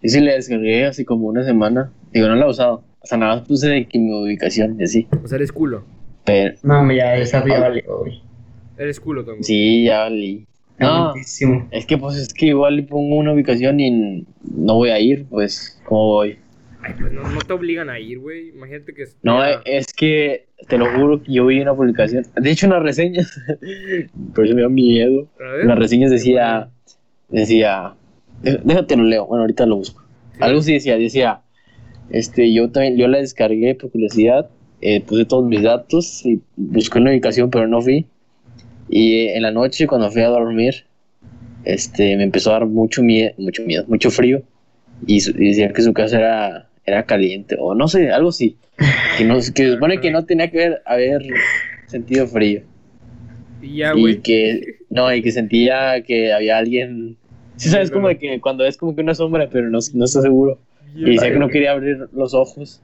Y 0.00 0.08
si 0.08 0.20
la 0.20 0.32
descargué 0.32 0.86
así 0.86 1.04
como 1.04 1.26
una 1.26 1.44
semana. 1.44 1.92
Digo, 2.10 2.26
no 2.28 2.36
la 2.36 2.46
he 2.46 2.48
usado. 2.48 2.84
O 3.02 3.06
sea, 3.06 3.18
nada 3.18 3.36
más 3.36 3.46
puse 3.46 3.68
de 3.68 3.86
que 3.86 3.98
mi 3.98 4.10
ubicación 4.14 4.80
y 4.80 4.84
así. 4.84 5.08
O 5.22 5.28
sea, 5.28 5.36
eres 5.36 5.52
culo. 5.52 5.84
Pero. 6.24 6.54
No, 6.62 6.90
ya, 6.90 7.14
esa 7.18 7.46
ya 7.46 7.60
vale, 7.60 7.84
güey. 7.86 8.22
Eres 8.78 8.98
culo 8.98 9.26
también. 9.26 9.44
Sí, 9.44 9.84
ya 9.84 10.04
valí. 10.04 10.46
No, 10.78 11.12
es 11.70 11.84
que 11.84 11.98
pues 11.98 12.16
es 12.16 12.32
que 12.32 12.46
igual 12.46 12.76
le 12.76 12.84
pongo 12.84 13.16
una 13.16 13.34
ubicación 13.34 13.78
y 13.78 14.26
no 14.42 14.74
voy 14.76 14.88
a 14.88 14.98
ir, 14.98 15.26
pues, 15.26 15.78
¿cómo 15.84 16.06
voy? 16.06 16.38
Ay, 16.82 16.94
pues 16.98 17.12
no, 17.12 17.22
no 17.22 17.40
te 17.40 17.52
obligan 17.52 17.88
a 17.90 17.98
ir, 17.98 18.18
güey. 18.18 18.48
Imagínate 18.48 18.92
que... 18.92 19.04
No, 19.22 19.40
es 19.64 19.92
que 19.92 20.46
te 20.68 20.78
lo 20.78 20.86
juro 20.92 21.22
que 21.22 21.32
yo 21.32 21.46
vi 21.46 21.60
una 21.60 21.74
publicación. 21.74 22.26
De 22.34 22.50
hecho, 22.50 22.66
en 22.66 22.72
las 22.72 22.82
reseñas, 22.82 23.40
por 24.34 24.46
eso 24.46 24.54
me 24.54 24.62
da 24.62 24.68
miedo. 24.68 25.28
En 25.60 25.68
las 25.68 25.78
reseñas 25.78 26.10
decía, 26.10 26.70
decía, 27.28 27.94
déjate 28.42 28.96
lo 28.96 29.04
leo, 29.04 29.26
bueno, 29.26 29.42
ahorita 29.42 29.66
lo 29.66 29.76
busco. 29.76 30.02
Algo 30.40 30.60
sí 30.60 30.72
decía, 30.72 30.96
decía, 30.96 31.42
este, 32.10 32.52
yo 32.52 32.70
también, 32.70 32.96
yo 32.96 33.06
la 33.08 33.18
descargué 33.18 33.74
por 33.74 33.90
curiosidad, 33.90 34.50
eh, 34.80 35.00
puse 35.00 35.24
todos 35.24 35.44
mis 35.44 35.62
datos 35.62 36.24
y 36.26 36.40
busqué 36.56 36.98
una 36.98 37.10
ubicación, 37.10 37.50
pero 37.50 37.66
no 37.68 37.80
fui. 37.80 38.06
Y 38.88 39.28
en 39.28 39.42
la 39.42 39.50
noche, 39.50 39.86
cuando 39.86 40.10
fui 40.10 40.22
a 40.22 40.28
dormir, 40.28 40.84
este, 41.64 42.16
me 42.16 42.24
empezó 42.24 42.50
a 42.50 42.54
dar 42.54 42.66
mucho 42.66 43.02
miedo, 43.02 43.32
mucho 43.38 43.62
miedo, 43.62 43.84
mucho 43.86 44.10
frío. 44.10 44.42
Y, 45.06 45.20
decía 45.32 45.72
que 45.72 45.82
su 45.82 45.92
casa 45.92 46.18
era, 46.18 46.68
era 46.84 47.04
caliente, 47.04 47.56
o 47.58 47.74
no 47.74 47.88
sé, 47.88 48.10
algo 48.10 48.30
así. 48.30 48.56
Que, 49.16 49.24
no, 49.24 49.36
que 49.54 49.72
supone 49.72 50.00
que 50.00 50.10
no 50.10 50.24
tenía 50.24 50.50
que 50.50 50.64
haber, 50.64 50.82
haber 50.84 51.22
sentido 51.86 52.26
frío. 52.26 52.62
Y 53.60 53.76
ya. 53.78 53.92
Y 53.94 54.18
que, 54.18 54.78
no, 54.90 55.12
y 55.14 55.22
que 55.22 55.32
sentía 55.32 56.02
que 56.02 56.32
había 56.32 56.58
alguien. 56.58 57.16
Sí, 57.56 57.68
sabes, 57.68 57.90
como 57.90 58.08
de 58.08 58.18
que 58.18 58.40
cuando 58.40 58.64
es 58.64 58.76
como 58.76 58.94
que 58.96 59.02
una 59.02 59.14
sombra, 59.14 59.48
pero 59.50 59.70
no, 59.70 59.78
no 59.94 60.04
está 60.04 60.20
seguro. 60.20 60.58
Y 60.94 61.04
decía 61.12 61.32
que 61.32 61.38
no 61.38 61.48
quería 61.48 61.72
abrir 61.72 62.08
los 62.12 62.34
ojos. 62.34 62.82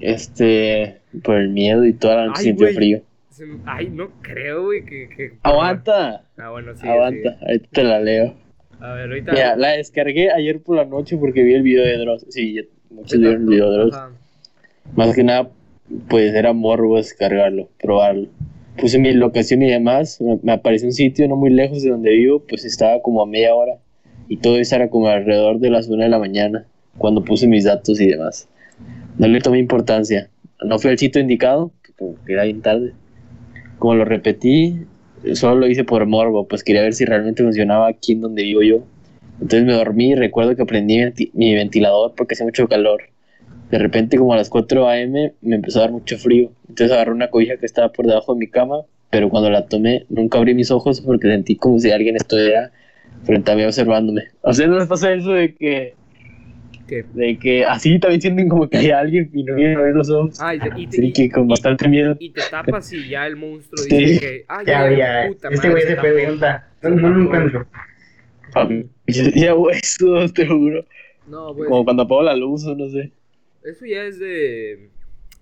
Este, 0.00 1.00
por 1.24 1.36
el 1.36 1.48
miedo 1.48 1.84
y 1.84 1.92
toda 1.92 2.16
la 2.16 2.26
noche 2.26 2.42
sintió 2.42 2.68
frío. 2.68 3.02
Ay, 3.66 3.88
no 3.88 4.10
creo, 4.22 4.64
güey, 4.64 4.84
que, 4.84 5.32
Aguanta. 5.42 6.24
Ah, 6.36 6.50
bueno, 6.50 6.74
sí. 6.76 6.86
Aguanta, 6.88 7.36
ahorita 7.40 7.68
te 7.72 7.84
la 7.84 8.00
leo. 8.00 8.34
A 8.80 8.92
ver, 8.92 9.08
ahorita. 9.08 9.32
Mira, 9.32 9.56
la 9.56 9.72
descargué 9.72 10.30
ayer 10.30 10.60
por 10.60 10.76
la 10.76 10.84
noche 10.84 11.16
porque 11.16 11.42
vi 11.42 11.54
el 11.54 11.62
video 11.62 11.84
de 11.84 11.98
Dross. 11.98 12.26
Sí, 12.28 12.56
muchos 12.90 13.18
vieron 13.18 13.42
el 13.42 13.48
video 13.48 13.70
de 13.70 13.78
Dross. 13.78 13.96
Más 14.94 15.14
que 15.14 15.24
nada, 15.24 15.50
pues 16.08 16.34
era 16.34 16.52
morbo 16.52 16.96
descargarlo, 16.96 17.68
probarlo. 17.80 18.28
Puse 18.76 18.98
mi 18.98 19.12
locación 19.12 19.62
y 19.62 19.70
demás. 19.70 20.20
Me, 20.42 20.52
apareció 20.52 20.86
un 20.86 20.92
sitio 20.92 21.26
no 21.28 21.36
muy 21.36 21.50
lejos 21.50 21.82
de 21.82 21.90
donde 21.90 22.10
vivo, 22.10 22.44
pues 22.48 22.64
estaba 22.64 23.02
como 23.02 23.22
a 23.22 23.26
media 23.26 23.54
hora. 23.54 23.74
Y 24.28 24.36
todo 24.36 24.58
eso 24.58 24.76
era 24.76 24.88
como 24.88 25.08
alrededor 25.08 25.58
de 25.58 25.70
las 25.70 25.88
una 25.88 26.04
de 26.04 26.10
la 26.10 26.18
mañana, 26.18 26.66
cuando 26.98 27.24
puse 27.24 27.46
mis 27.46 27.64
datos 27.64 28.00
y 28.00 28.06
demás. 28.06 28.48
No 29.18 29.26
le 29.26 29.40
tomé 29.40 29.58
importancia. 29.58 30.30
No 30.64 30.78
fui 30.78 30.90
al 30.90 30.98
sitio 30.98 31.20
indicado, 31.20 31.72
porque 31.96 32.32
era 32.32 32.44
bien 32.44 32.62
tarde. 32.62 32.92
Como 33.78 33.94
lo 33.94 34.04
repetí, 34.04 34.86
solo 35.34 35.56
lo 35.60 35.66
hice 35.66 35.84
por 35.84 36.04
morbo, 36.06 36.46
pues 36.46 36.64
quería 36.64 36.82
ver 36.82 36.94
si 36.94 37.04
realmente 37.04 37.42
funcionaba 37.42 37.88
aquí 37.88 38.12
en 38.12 38.20
donde 38.20 38.42
vivo 38.42 38.62
yo. 38.62 38.84
Entonces 39.40 39.64
me 39.64 39.72
dormí 39.72 40.12
y 40.12 40.14
recuerdo 40.14 40.56
que 40.56 40.64
prendí 40.64 41.30
mi 41.32 41.54
ventilador 41.54 42.14
porque 42.16 42.34
hacía 42.34 42.46
mucho 42.46 42.68
calor. 42.68 43.02
De 43.70 43.78
repente, 43.78 44.16
como 44.16 44.32
a 44.32 44.36
las 44.36 44.48
4 44.48 44.88
a.m., 44.88 45.34
me 45.42 45.56
empezó 45.56 45.78
a 45.78 45.82
dar 45.82 45.92
mucho 45.92 46.16
frío. 46.16 46.50
Entonces 46.68 46.92
agarré 46.92 47.12
una 47.12 47.28
cobija 47.28 47.56
que 47.56 47.66
estaba 47.66 47.92
por 47.92 48.06
debajo 48.06 48.32
de 48.34 48.40
mi 48.40 48.48
cama, 48.48 48.80
pero 49.10 49.28
cuando 49.28 49.50
la 49.50 49.66
tomé, 49.66 50.06
nunca 50.08 50.38
abrí 50.38 50.54
mis 50.54 50.70
ojos 50.70 51.00
porque 51.00 51.28
sentí 51.28 51.56
como 51.56 51.78
si 51.78 51.90
alguien 51.90 52.16
estuviera 52.16 52.72
frente 53.24 53.52
a 53.52 53.56
mí 53.56 53.64
observándome. 53.64 54.24
O 54.42 54.52
sea, 54.52 54.66
¿no 54.66 54.78
les 54.78 54.88
pasa 54.88 55.12
eso 55.12 55.32
de 55.32 55.54
que 55.54 55.94
de 56.88 57.38
que 57.38 57.64
así 57.64 57.98
también 57.98 58.20
sienten 58.20 58.48
como 58.48 58.68
que 58.68 58.78
hay 58.78 58.90
alguien 58.90 59.30
y 59.32 59.44
no 59.44 59.54
vienen 59.54 59.78
a 59.78 59.82
ver 59.82 59.94
los 59.94 60.10
ojos. 60.10 60.38
Ah, 60.40 60.54
y, 60.54 60.86
te, 60.86 61.12
que 61.12 61.30
con 61.30 61.46
bastante 61.46 61.88
miedo. 61.88 62.16
Y 62.18 62.30
te 62.30 62.42
tapas 62.50 62.92
y 62.92 63.08
ya 63.08 63.26
el 63.26 63.36
monstruo 63.36 63.84
dice 63.84 64.20
que. 64.20 64.44
Ah, 64.48 64.62
ya, 64.66 64.90
ya, 64.90 65.28
puta 65.28 65.48
este 65.50 65.70
güey 65.70 65.82
se 65.82 65.96
pregunta. 65.96 66.68
No, 66.82 66.90
no 66.90 67.08
lo 67.10 67.22
encuentro. 67.24 67.66
Ya 69.06 69.54
eso, 69.72 70.32
te 70.32 70.46
juro. 70.46 70.84
No, 71.26 71.54
pues. 71.54 71.68
Como 71.68 71.84
cuando 71.84 72.02
apago 72.02 72.22
la 72.22 72.36
luz 72.36 72.64
o 72.64 72.74
no 72.74 72.88
sé. 72.88 73.12
Eso 73.64 73.86
ya 73.86 74.04
es 74.04 74.18
de. 74.18 74.90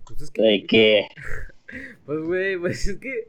Pues 0.06 0.22
es 0.22 0.30
que... 0.30 0.42
¿De 0.42 0.64
qué? 0.66 1.06
Pues, 2.04 2.20
güey, 2.20 2.56
pues 2.58 2.86
es 2.86 2.96
que. 2.98 3.26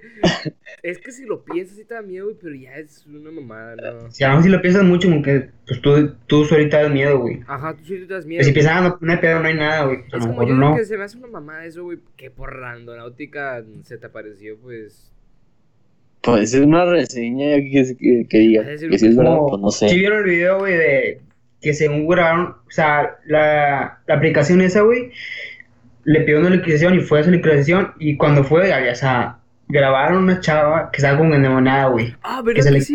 Es 0.83 0.99
que 0.99 1.11
si 1.11 1.25
lo 1.25 1.43
piensas, 1.43 1.75
sí 1.75 1.85
te 1.85 1.95
da 1.95 2.01
miedo, 2.01 2.25
güey, 2.25 2.37
pero 2.39 2.55
ya 2.55 2.75
es 2.75 3.05
una 3.07 3.31
mamada, 3.31 3.75
¿no? 3.75 4.11
Si 4.11 4.23
aún 4.23 4.43
si 4.43 4.49
lo 4.49 4.61
piensas 4.61 4.83
mucho, 4.83 5.09
como 5.09 5.23
que 5.23 5.49
pues 5.65 5.81
tú, 5.81 6.13
tú 6.27 6.45
solita 6.45 6.81
das 6.81 6.91
miedo, 6.91 7.19
güey. 7.19 7.39
Ajá, 7.47 7.75
tú 7.75 7.83
solita 7.83 8.15
das 8.15 8.25
miedo. 8.25 8.39
Pero 8.39 8.47
si 8.47 8.53
piensas, 8.53 8.73
ah, 8.75 8.81
no, 8.81 8.97
no 9.01 9.11
hay 9.11 9.17
pedo, 9.17 9.39
no 9.39 9.47
hay 9.47 9.55
nada, 9.55 9.85
güey. 9.85 9.99
Es 10.13 10.25
como 10.25 10.47
yo 10.47 10.53
no. 10.53 10.75
que 10.75 10.85
se 10.85 10.97
me 10.97 11.03
hace 11.03 11.17
una 11.17 11.27
mamada 11.27 11.65
eso, 11.65 11.83
güey, 11.83 11.99
que 12.15 12.29
por 12.29 12.55
randonáutica 12.55 13.63
se 13.83 13.97
te 13.97 14.05
apareció, 14.05 14.57
pues. 14.57 15.11
Pues 16.21 16.53
es 16.53 16.61
una 16.61 16.85
reseña 16.85 17.55
que, 17.57 17.95
que, 17.97 18.27
que 18.29 18.37
diga 18.37 18.63
que 18.65 18.99
si 18.99 19.07
es 19.07 19.17
verdad, 19.17 19.37
pues 19.49 19.61
no 19.61 19.71
sé. 19.71 19.89
Si 19.89 19.97
vieron 19.97 20.19
el 20.19 20.25
video, 20.25 20.59
güey, 20.59 20.73
de 20.73 21.21
que 21.61 21.73
según 21.73 22.07
grabaron, 22.07 22.49
o 22.67 22.69
sea, 22.69 23.17
la, 23.25 23.99
la 24.05 24.15
aplicación 24.15 24.61
esa, 24.61 24.81
güey 24.81 25.11
le 26.07 26.21
pidió 26.21 26.39
una 26.39 26.49
liquidación 26.49 26.95
y 26.95 27.01
fue 27.01 27.19
a 27.19 27.23
su 27.25 27.31
liquidación 27.31 27.91
y 27.99 28.15
cuando 28.15 28.41
fue, 28.45 28.71
había, 28.71 28.93
o 28.93 28.95
sea, 28.95 29.39
grabaron 29.67 30.23
una 30.23 30.39
chava 30.39 30.89
que 30.89 30.99
estaba 30.99 31.17
como 31.17 31.35
endemoniada, 31.35 31.89
güey. 31.89 32.15
Ah, 32.21 32.41
¿verdad 32.41 32.55
que, 32.55 32.63
se 32.63 32.71
le, 32.71 32.79
sí? 32.79 32.93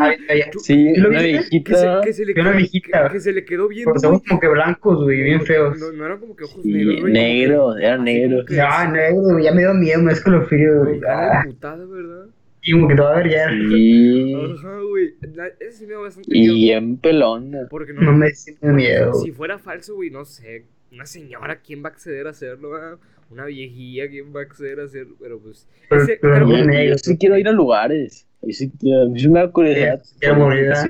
sí, 0.62 0.94
una 0.98 1.20
viejita. 1.20 2.00
Que 2.02 2.14
se, 2.14 2.24
le 2.24 2.32
quedó, 2.32 2.44
una 2.44 2.56
viejita. 2.56 3.10
Que, 3.10 3.20
se 3.20 3.32
le 3.34 3.44
quedó 3.44 3.68
viendo, 3.68 3.92
Los 3.92 4.02
ojos 4.04 4.22
como 4.26 4.40
que 4.40 4.48
blancos, 4.48 5.04
güey, 5.04 5.24
bien 5.24 5.42
feos. 5.42 5.78
No, 5.78 5.92
no 5.92 6.06
eran 6.06 6.20
como 6.20 6.34
que 6.34 6.44
ojos 6.44 6.62
sí, 6.62 6.72
negros, 6.72 7.00
güey. 7.02 7.12
Negro, 7.12 7.76
era 7.76 7.98
negro. 7.98 8.44
Ah, 8.66 8.90
negro, 8.90 9.38
ya 9.38 9.52
me 9.52 9.60
dio 9.60 9.74
miedo, 9.74 10.02
me 10.02 10.12
escalofrío, 10.12 10.84
güey. 10.84 11.00
Ah, 11.06 11.42
putada, 11.44 11.84
¿verdad? 11.84 12.28
Y 12.62 12.72
como 12.72 12.88
que 12.88 12.94
te 12.94 13.00
va 13.02 13.12
a 13.12 13.16
ver 13.16 13.28
ya. 13.28 13.50
Sí. 13.50 14.34
Ajá, 14.34 14.78
güey. 14.88 15.14
Ese 15.60 15.72
sí 15.72 15.86
me 15.86 15.92
da 15.92 15.98
bastante 15.98 16.30
miedo. 16.30 16.54
Y 16.54 16.70
en 16.70 16.96
pelona. 16.96 17.66
Porque 17.68 17.92
no, 17.92 18.00
no 18.00 18.12
me 18.14 18.30
da 18.62 18.72
miedo. 18.72 19.12
Si 19.14 19.32
fuera 19.32 19.58
falso, 19.58 19.96
güey, 19.96 20.08
no 20.08 20.24
sé. 20.24 20.64
Una 20.92 21.06
señora, 21.06 21.60
¿quién 21.60 21.82
va 21.82 21.88
a 21.88 21.92
acceder 21.92 22.26
a 22.26 22.30
hacerlo, 22.30 22.98
una 23.30 23.46
viejilla 23.46 24.08
que 24.10 24.22
va 24.22 24.40
a 24.40 24.42
acceder 24.42 24.80
a 24.80 24.84
hacer, 24.84 25.06
pero 25.18 25.40
pues... 25.40 25.66
Pero, 25.88 26.02
ese, 26.02 26.18
pero 26.20 26.46
yo, 26.46 26.98
sí 26.98 27.16
quiero 27.16 27.38
ir 27.38 27.48
a 27.48 27.52
lugares. 27.52 28.26
Yo 28.42 28.52
sí, 28.52 28.70
quiero, 28.78 29.08
me 29.08 29.40
da 29.40 29.50
curiosidad. 29.50 30.02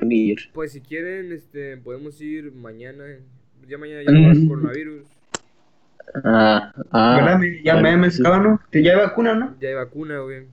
Ir. 0.09 0.39
Pues 0.53 0.73
si 0.73 0.81
quieren, 0.81 1.31
este, 1.31 1.77
podemos 1.77 2.19
ir 2.19 2.51
mañana. 2.51 3.05
Ya 3.67 3.77
mañana 3.77 4.03
ya 4.03 4.11
no 4.11 4.27
va 4.27 4.33
el 4.33 4.47
coronavirus. 4.47 5.05
Ah, 6.23 6.73
ah. 6.91 7.39
Ya 7.63 7.75
me, 7.77 7.97
me 7.97 8.07
¿no? 8.07 8.59
Ya 8.73 8.91
hay 8.91 8.97
vacuna, 8.97 9.35
¿no? 9.35 9.55
Ya 9.61 9.69
hay 9.69 9.75
vacuna, 9.75 10.19
güey. 10.19 10.47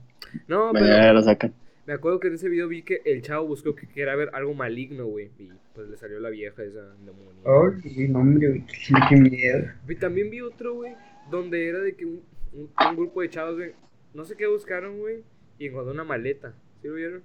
No, 0.47 0.71
pero... 0.71 0.85
Ya 0.85 1.11
lo 1.11 1.21
sacan. 1.21 1.53
Me 1.87 1.93
acuerdo 1.93 2.19
que 2.19 2.27
en 2.27 2.35
ese 2.35 2.47
video 2.47 2.67
vi 2.67 2.83
que 2.83 3.01
el 3.05 3.21
chavo 3.21 3.47
buscó 3.47 3.75
que 3.75 3.87
quería 3.87 4.15
ver 4.15 4.29
algo 4.33 4.53
maligno, 4.53 5.05
güey. 5.05 5.31
Y 5.39 5.49
pues 5.73 5.89
le 5.89 5.97
salió 5.97 6.19
la 6.19 6.29
vieja 6.29 6.63
esa 6.63 6.95
demonio. 7.05 7.41
Ay, 7.83 8.07
no, 8.07 8.19
hombre, 8.19 8.49
güey. 8.49 8.65
Qué 9.09 9.15
miedo. 9.15 9.67
Y 9.87 9.95
también 9.95 10.29
vi 10.29 10.41
otro, 10.41 10.75
güey 10.75 10.93
donde 11.31 11.67
era 11.67 11.79
de 11.79 11.95
que 11.95 12.05
un, 12.05 12.21
un, 12.53 12.95
grupo 12.95 13.21
de 13.21 13.29
chavos, 13.29 13.55
güey, 13.55 13.71
no 14.13 14.25
sé 14.25 14.35
qué 14.35 14.45
buscaron, 14.47 14.99
güey, 14.99 15.23
y 15.57 15.67
encontró 15.67 15.93
una 15.93 16.03
maleta. 16.03 16.53
¿Sí 16.81 16.87
lo 16.87 16.95
vieron? 16.95 17.21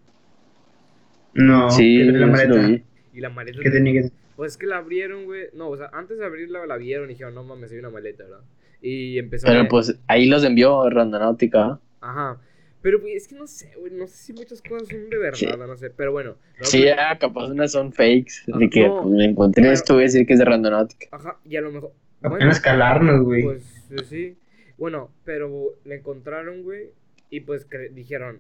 No, 1.35 1.71
sí, 1.71 2.03
la 2.05 2.27
maleta. 2.27 2.83
Y 3.13 3.21
la 3.21 3.31
maleta. 3.31 3.59
¿Qué 3.63 3.71
tenía 3.71 4.03
que 4.03 4.11
Pues 4.37 4.53
es 4.53 4.59
que 4.59 4.67
la 4.67 4.79
abrieron, 4.79 5.25
güey. 5.25 5.49
No, 5.53 5.69
o 5.69 5.77
sea, 5.77 5.91
antes 5.93 6.19
de 6.19 6.25
abrirla 6.25 6.65
la 6.67 6.77
vieron 6.77 7.11
y 7.11 7.15
dijeron, 7.15 7.35
no 7.35 7.45
mames, 7.45 7.73
hay 7.73 7.79
una 7.79 7.91
maleta, 7.91 8.25
¿verdad? 8.25 8.41
Y 8.81 9.19
empezó 9.19 9.47
Pero 9.47 9.67
pues 9.69 9.99
ahí 10.07 10.27
los 10.27 10.45
envió 10.45 10.89
Randonáutica. 10.89 11.81
Ajá. 12.01 12.41
Pero 12.87 13.01
pues, 13.01 13.17
es 13.17 13.27
que 13.27 13.35
no 13.35 13.49
sé, 13.49 13.73
güey, 13.77 13.93
no 13.93 14.07
sé 14.07 14.17
si 14.17 14.33
muchas 14.33 14.63
cosas 14.63 14.87
son 14.87 15.11
de 15.11 15.19
verdad, 15.19 15.59
no 15.59 15.77
sé, 15.77 15.91
pero 15.91 16.13
bueno. 16.13 16.37
Sí, 16.61 16.85
ya, 16.85 17.19
capaz 17.19 17.51
unas 17.51 17.73
son 17.73 17.93
fakes, 17.93 18.45
de 18.47 18.71
que 18.71 18.89
pues, 18.89 19.07
me 19.07 19.25
encontré 19.25 19.73
esto, 19.73 19.95
voy 19.95 20.05
a 20.05 20.07
decir 20.07 20.25
que 20.25 20.35
es 20.35 20.39
de 20.39 20.45
Randonáutica. 20.45 21.09
Ajá, 21.11 21.37
y 21.45 21.57
a 21.57 21.63
lo 21.63 21.73
mejor... 21.73 21.91
Bueno, 22.21 22.49
escalarnos, 22.49 23.25
güey. 23.25 23.43
Pues 23.43 23.65
sí. 24.09 24.37
Bueno, 24.79 25.11
pero 25.25 25.75
le 25.85 25.97
encontraron, 25.97 26.63
güey, 26.63 26.91
y 27.29 27.41
pues 27.41 27.67
dijeron 27.91 28.39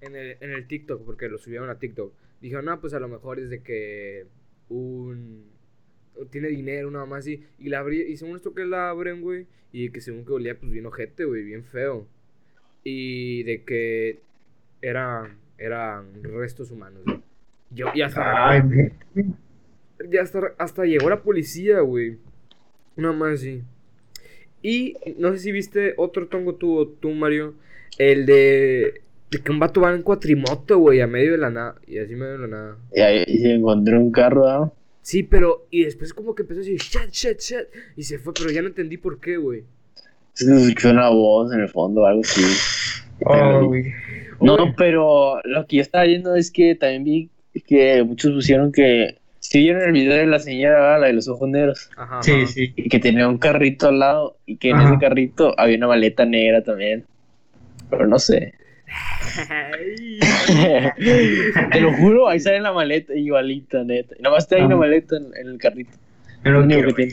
en 0.00 0.14
el, 0.14 0.36
en 0.42 0.52
el 0.52 0.68
TikTok, 0.68 1.04
porque 1.04 1.28
lo 1.28 1.38
subieron 1.38 1.68
a 1.68 1.80
TikTok, 1.80 2.14
dijeron, 2.40 2.66
no, 2.66 2.80
pues 2.80 2.94
a 2.94 3.00
lo 3.00 3.08
mejor 3.08 3.40
es 3.40 3.50
de 3.50 3.64
que 3.64 4.26
un... 4.68 5.44
Tiene 6.30 6.46
dinero, 6.46 6.88
nada 6.92 7.06
más, 7.06 7.26
y, 7.26 7.44
y 7.58 7.68
la 7.68 7.80
abrí, 7.80 8.00
y 8.02 8.16
según 8.16 8.36
esto 8.36 8.54
que 8.54 8.64
la 8.64 8.90
abren, 8.90 9.22
güey, 9.22 9.48
y 9.72 9.90
que 9.90 10.00
según 10.00 10.24
que 10.24 10.34
olía, 10.34 10.56
pues 10.56 10.70
bien 10.70 10.86
ojete, 10.86 11.24
güey, 11.24 11.42
bien 11.42 11.64
feo. 11.64 12.06
Y 12.84 13.42
de 13.42 13.62
que 13.64 14.20
era, 14.80 15.36
eran 15.58 16.22
restos 16.22 16.70
humanos, 16.70 17.02
güey. 17.04 17.20
Yo, 17.70 17.86
y 17.94 18.02
hasta... 18.02 18.50
Ay, 18.50 18.62
ya 20.10 20.22
hasta, 20.22 20.54
hasta 20.58 20.84
llegó 20.84 21.10
la 21.10 21.22
policía, 21.22 21.80
güey. 21.80 22.18
Nada 22.96 23.14
más, 23.14 23.40
sí. 23.40 23.62
Y 24.62 24.96
no 25.18 25.32
sé 25.32 25.38
si 25.38 25.52
viste 25.52 25.94
otro 25.96 26.28
tongo 26.28 26.54
tú 26.54 26.96
tú, 27.00 27.10
Mario. 27.10 27.54
El 27.98 28.26
de, 28.26 29.02
de 29.30 29.38
que 29.38 29.52
un 29.52 29.58
vato 29.58 29.80
va 29.80 29.94
en 29.94 30.02
cuatrimoto, 30.02 30.78
güey, 30.78 31.00
a 31.00 31.06
medio 31.06 31.32
de 31.32 31.38
la 31.38 31.50
nada. 31.50 31.80
Y 31.86 31.98
así 31.98 32.14
medio 32.14 32.32
de 32.32 32.38
la 32.38 32.46
nada. 32.48 32.78
Y 32.92 33.00
ahí 33.00 33.38
se 33.38 33.54
encontró 33.54 33.98
un 33.98 34.12
carro, 34.12 34.46
¿no? 34.46 34.74
Sí, 35.02 35.22
pero. 35.22 35.66
Y 35.70 35.84
después 35.84 36.12
como 36.12 36.34
que 36.34 36.42
empezó 36.42 36.60
a 36.60 36.64
decir, 36.64 36.80
chat, 36.80 37.10
chat, 37.10 37.38
chat. 37.38 37.68
Y 37.96 38.02
se 38.02 38.18
fue, 38.18 38.32
pero 38.34 38.50
ya 38.50 38.62
no 38.62 38.68
entendí 38.68 38.96
por 38.96 39.20
qué, 39.20 39.36
güey. 39.36 39.64
Se 40.38 40.56
escuchó 40.56 40.90
una 40.90 41.08
voz 41.08 41.52
en 41.52 41.60
el 41.60 41.68
fondo, 41.68 42.06
algo 42.06 42.22
así. 42.22 42.42
Oh. 43.24 43.72
No, 44.40 44.74
pero 44.76 45.40
lo 45.42 45.66
que 45.66 45.78
yo 45.78 45.82
estaba 45.82 46.04
viendo 46.04 46.36
es 46.36 46.52
que 46.52 46.76
también 46.76 47.02
vi 47.02 47.30
que 47.66 48.04
muchos 48.04 48.32
pusieron 48.32 48.70
que 48.70 49.18
¿Sí 49.40 49.60
vieron 49.60 49.82
el 49.82 49.92
video 49.92 50.14
de 50.14 50.26
la 50.26 50.38
señora, 50.38 50.98
la 50.98 51.06
de 51.06 51.14
los 51.14 51.26
ojos 51.26 51.48
negros? 51.48 51.90
Ajá, 51.96 52.22
sí, 52.22 52.46
sí. 52.46 52.74
Y 52.76 52.90
que 52.90 52.98
tenía 52.98 53.26
un 53.26 53.38
carrito 53.38 53.88
al 53.88 53.98
lado 53.98 54.36
y 54.44 54.56
que 54.56 54.70
en 54.70 54.80
ese 54.80 54.98
carrito 54.98 55.58
había 55.58 55.78
una 55.78 55.88
maleta 55.88 56.26
negra 56.26 56.62
también. 56.62 57.06
Pero 57.88 58.06
no 58.06 58.18
sé. 58.18 58.52
Te 61.72 61.80
lo 61.80 61.92
juro, 61.94 62.28
ahí 62.28 62.40
sale 62.40 62.60
la 62.60 62.72
maleta 62.72 63.14
igualita, 63.14 63.84
neta. 63.84 64.16
Nada 64.20 64.36
más 64.36 64.48
te 64.48 64.56
hay 64.56 64.62
una 64.62 64.76
maleta 64.76 65.16
en, 65.16 65.32
el 65.34 65.58
carrito. 65.58 65.96
Lo 66.42 66.62
único 66.62 66.88
que 66.88 67.06
tiene. 67.06 67.12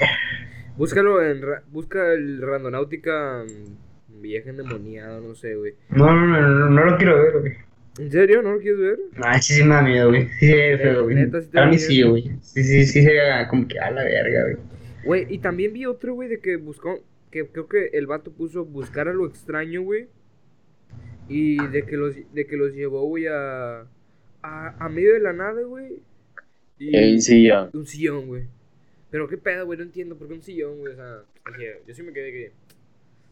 Búscalo 0.78 1.24
en. 1.24 1.42
Busca 1.72 2.14
el 2.14 2.42
Randonáutica 2.42 3.44
mm, 3.46 4.22
Vieja 4.22 4.50
endemoniado, 4.50 5.22
no 5.22 5.36
sé, 5.36 5.56
güey. 5.56 5.76
No, 5.90 6.14
no, 6.14 6.26
no, 6.26 6.50
no, 6.50 6.70
no 6.70 6.86
lo 6.86 6.98
quiero 6.98 7.22
ver, 7.22 7.40
güey. 7.40 7.54
¿En 7.98 8.12
serio? 8.12 8.42
¿No 8.42 8.54
lo 8.54 8.60
quieres 8.60 8.80
ver? 8.80 9.00
Ah, 9.24 9.42
sí, 9.42 9.54
sí 9.54 9.64
me 9.64 9.76
da 9.76 9.82
miedo, 9.82 10.10
güey. 10.10 10.28
Sí, 10.40 10.48
sí, 10.48 10.54
feo, 10.54 11.04
güey. 11.04 11.18
A 11.54 11.66
mí 11.68 11.78
sí, 11.78 12.02
güey. 12.02 12.24
Sí, 12.42 12.64
sí, 12.64 12.86
sí, 12.86 13.04
sería 13.04 13.48
como 13.48 13.68
que 13.68 13.80
a 13.80 13.92
la 13.92 14.04
verga, 14.04 14.44
güey. 14.44 14.58
Güey, 15.06 15.28
y 15.30 15.38
también 15.38 15.72
vi 15.72 15.86
otro, 15.86 16.14
güey, 16.14 16.28
de 16.28 16.40
que 16.40 16.58
buscó. 16.58 17.00
Que 17.32 17.48
creo 17.48 17.68
que 17.68 17.90
el 17.94 18.08
vato 18.08 18.32
puso 18.32 18.66
buscar 18.66 19.08
a 19.08 19.14
lo 19.14 19.26
extraño, 19.26 19.82
güey. 19.82 20.08
Y 21.30 21.66
de 21.68 21.86
que 21.86 21.96
los, 21.96 22.16
de 22.34 22.46
que 22.46 22.58
los 22.58 22.74
llevó, 22.74 23.06
güey, 23.08 23.28
a, 23.28 23.82
a. 24.42 24.76
a 24.78 24.90
medio 24.90 25.14
de 25.14 25.20
la 25.22 25.34
nada, 25.34 25.62
güey. 25.62 26.02
Y 26.78 27.14
un 27.14 27.22
sillón. 27.22 27.70
Un 27.74 27.86
sillón, 27.86 28.28
güey. 28.28 28.44
Pero 29.16 29.30
qué 29.30 29.38
pedo, 29.38 29.66
güey, 29.66 29.78
no 29.78 29.86
entiendo 29.86 30.18
por 30.18 30.28
qué 30.28 30.34
un 30.34 30.42
sillón, 30.42 30.78
güey. 30.78 30.92
O 30.92 30.96
sea, 30.98 31.22
yo 31.88 31.96
sí 31.96 32.04
me 32.04 32.12
quedé 32.12 32.34
que. 32.34 32.52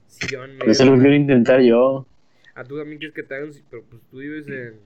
Sillón. 0.08 0.52
Eso 0.66 0.86
lo 0.86 0.94
quiero 0.94 1.14
intentar 1.14 1.60
yo. 1.60 2.08
Ah, 2.56 2.64
tú 2.64 2.78
también 2.78 3.00
quieres 3.00 3.14
que 3.14 3.22
te 3.22 3.36
hagan, 3.36 3.52
pero 3.70 3.84
pues 3.90 4.02
tú 4.10 4.20
vives 4.20 4.48
en. 4.48 4.80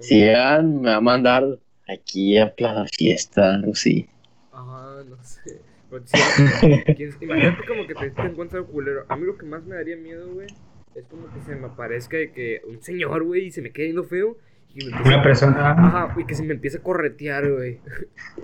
Si 0.00 0.18
llegan, 0.18 0.80
me 0.80 0.88
va 0.88 0.96
a 0.96 1.00
mandar 1.02 1.58
aquí 1.86 2.38
a 2.38 2.54
Plaza 2.54 2.86
Fiesta, 2.86 3.56
algo 3.56 3.72
así. 3.72 4.08
Ajá, 4.50 5.04
no 5.06 5.22
sé. 5.22 5.60
Pero 5.90 6.02
imagínate 7.20 7.66
como 7.66 7.86
que 7.86 7.94
te, 7.96 8.10
te 8.12 8.22
encuentras 8.22 8.62
un 8.62 8.72
culero. 8.72 9.04
A 9.10 9.16
mí 9.18 9.26
lo 9.26 9.36
que 9.36 9.44
más 9.44 9.62
me 9.64 9.74
daría 9.74 9.98
miedo, 9.98 10.32
güey, 10.32 10.46
es 10.94 11.04
como 11.04 11.30
que 11.34 11.42
se 11.42 11.54
me 11.54 11.66
aparezca 11.66 12.16
de 12.16 12.32
que 12.32 12.62
un 12.66 12.82
señor, 12.82 13.24
güey, 13.24 13.48
y 13.48 13.50
se 13.50 13.60
me 13.60 13.72
quede 13.72 13.88
yendo 13.88 14.04
feo. 14.04 14.38
Y 14.78 14.88
Una 15.08 15.22
persona. 15.22 15.70
Ajá, 15.72 16.14
y 16.18 16.24
que 16.26 16.34
se 16.34 16.42
me 16.42 16.52
empieza 16.52 16.78
a 16.78 16.82
corretear, 16.82 17.50
güey. 17.50 17.78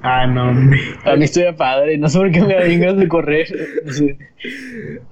Ah, 0.03 0.27
no. 0.27 0.49
A 1.05 1.17
mí 1.17 1.25
estoy 1.25 1.45
padre, 1.53 1.99
no 1.99 2.09
sé 2.09 2.19
por 2.19 2.31
qué 2.31 2.41
me 2.41 2.79
ganas 2.79 2.97
de 2.97 3.09
correr. 3.09 3.47
No 3.85 3.93
sé. 3.93 4.17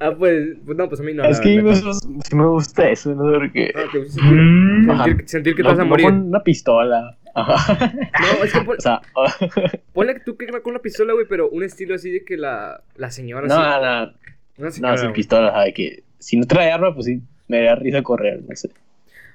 Ah, 0.00 0.12
pues, 0.18 0.56
pues 0.64 0.78
no, 0.78 0.88
pues 0.88 1.00
a 1.00 1.04
mí 1.04 1.12
no. 1.12 1.24
es 1.24 1.36
la 1.38 1.44
que 1.44 1.62
me, 1.62 1.74
sí 1.76 2.34
me 2.34 2.46
gusta 2.46 2.88
eso, 2.88 3.14
no 3.14 3.26
sé 3.30 3.38
por 3.38 3.52
qué. 3.52 3.72
Ah, 3.76 3.80
sentir, 3.92 4.22
Mm. 4.32 4.90
Ajá. 4.90 5.04
sentir, 5.04 5.28
sentir 5.28 5.54
que 5.56 5.62
te 5.62 5.68
vas 5.68 5.78
a 5.78 5.84
morir. 5.84 6.06
con 6.06 6.20
una 6.28 6.42
pistola. 6.42 7.16
Ajá. 7.34 7.92
No, 7.94 8.44
es 8.44 8.52
que 8.52 8.60
pon- 8.62 8.76
O 8.78 8.80
sea, 8.80 9.00
ponle 9.92 10.14
que 10.14 10.20
tú 10.20 10.36
que 10.36 10.46
con 10.46 10.70
una 10.72 10.80
pistola, 10.80 11.12
güey, 11.12 11.26
pero 11.28 11.48
un 11.50 11.62
estilo 11.62 11.94
así 11.94 12.10
de 12.10 12.24
que 12.24 12.36
la, 12.36 12.82
la 12.96 13.10
señora 13.10 13.46
no, 13.46 13.54
así. 13.54 14.16
no, 14.58 14.64
no, 14.64 14.70
señora, 14.70 14.96
sin 14.96 15.06
güey. 15.08 15.16
pistola, 15.16 15.52
¿sabes? 15.52 15.74
Que 15.74 16.02
si 16.18 16.38
no 16.38 16.46
trae 16.46 16.72
arma, 16.72 16.92
pues 16.94 17.06
sí, 17.06 17.20
me 17.46 17.62
da 17.62 17.74
risa 17.76 18.02
correr, 18.02 18.40
no 18.48 18.56
sé. 18.56 18.70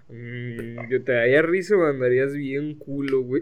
Mm, 0.10 0.90
yo 0.90 1.04
te 1.04 1.12
daría 1.14 1.42
risa 1.42 1.76
o 1.76 1.84
andarías 1.86 2.34
bien 2.34 2.76
culo, 2.76 3.22
güey. 3.24 3.42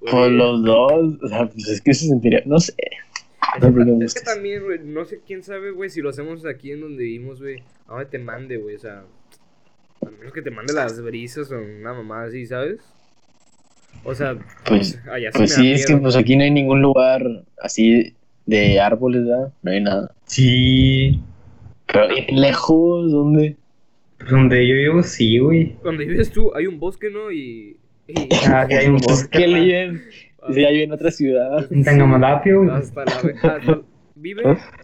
Por 0.00 0.10
Güey, 0.10 0.30
los 0.30 0.62
dos, 0.64 1.18
o 1.22 1.28
sea, 1.28 1.48
pues 1.48 1.68
es 1.68 1.80
que 1.80 1.92
se 1.94 2.06
sentiría, 2.06 2.42
no 2.46 2.60
sé. 2.60 2.74
Es 3.56 3.62
No, 3.62 3.98
que, 3.98 4.04
es 4.04 4.14
también, 4.22 4.62
güey, 4.62 4.78
no 4.84 5.04
sé 5.04 5.20
quién 5.26 5.42
sabe, 5.42 5.70
güey, 5.70 5.90
si 5.90 6.00
lo 6.00 6.10
hacemos 6.10 6.44
aquí 6.46 6.70
en 6.70 6.82
donde 6.82 7.02
vivimos, 7.02 7.40
güey, 7.40 7.62
a 7.86 7.92
dónde 7.94 8.06
te 8.06 8.18
mande, 8.18 8.58
güey, 8.58 8.76
o 8.76 8.78
sea, 8.78 9.04
a 10.06 10.10
menos 10.10 10.32
que 10.32 10.42
te 10.42 10.50
mande 10.50 10.72
las 10.72 11.00
brisas 11.02 11.50
o 11.50 11.58
una 11.58 11.92
mamá 11.94 12.24
así, 12.24 12.46
¿sabes? 12.46 12.78
O 14.04 14.14
sea, 14.14 14.38
Pues- 14.66 15.00
allá 15.10 15.30
Pues 15.34 15.54
sí, 15.54 15.72
es 15.72 15.86
que 15.86 15.96
pues 15.96 16.14
aquí 16.14 16.36
no 16.36 16.44
hay 16.44 16.50
ningún 16.50 16.80
lugar 16.82 17.22
así 17.60 18.14
de 18.46 18.78
árboles, 18.80 19.24
¿verdad? 19.26 19.52
No 19.62 19.70
hay 19.72 19.80
nada. 19.80 20.14
Sí. 20.26 21.20
Pero 21.86 22.06
lejos, 22.28 23.10
¿dónde? 23.10 23.56
Donde 24.30 24.66
yo 24.66 24.74
vivo, 24.74 25.02
sí, 25.02 25.38
güey. 25.38 25.76
Donde 25.82 26.04
vives 26.04 26.30
tú, 26.30 26.52
hay 26.54 26.66
un 26.66 26.78
bosque, 26.80 27.10
¿no? 27.10 27.30
Y... 27.30 27.76
y- 28.06 28.28
Ah, 28.46 28.66
sí, 28.68 28.74
hay 28.74 28.86
un 28.88 28.96
bosque. 29.06 29.38
que 29.38 29.46
le 29.46 29.60
viven, 29.60 30.02
si 30.52 30.64
hay 30.64 30.82
en 30.82 30.92
otra 30.92 31.10
ciudad. 31.10 31.70
En 31.72 31.84
Tangamalapio, 31.84 32.62
güey. 32.64 32.70
Hasta 32.76 33.04
la 33.04 33.22
ve- 33.22 33.34
hasta- 33.42 33.82
vive 34.16 34.42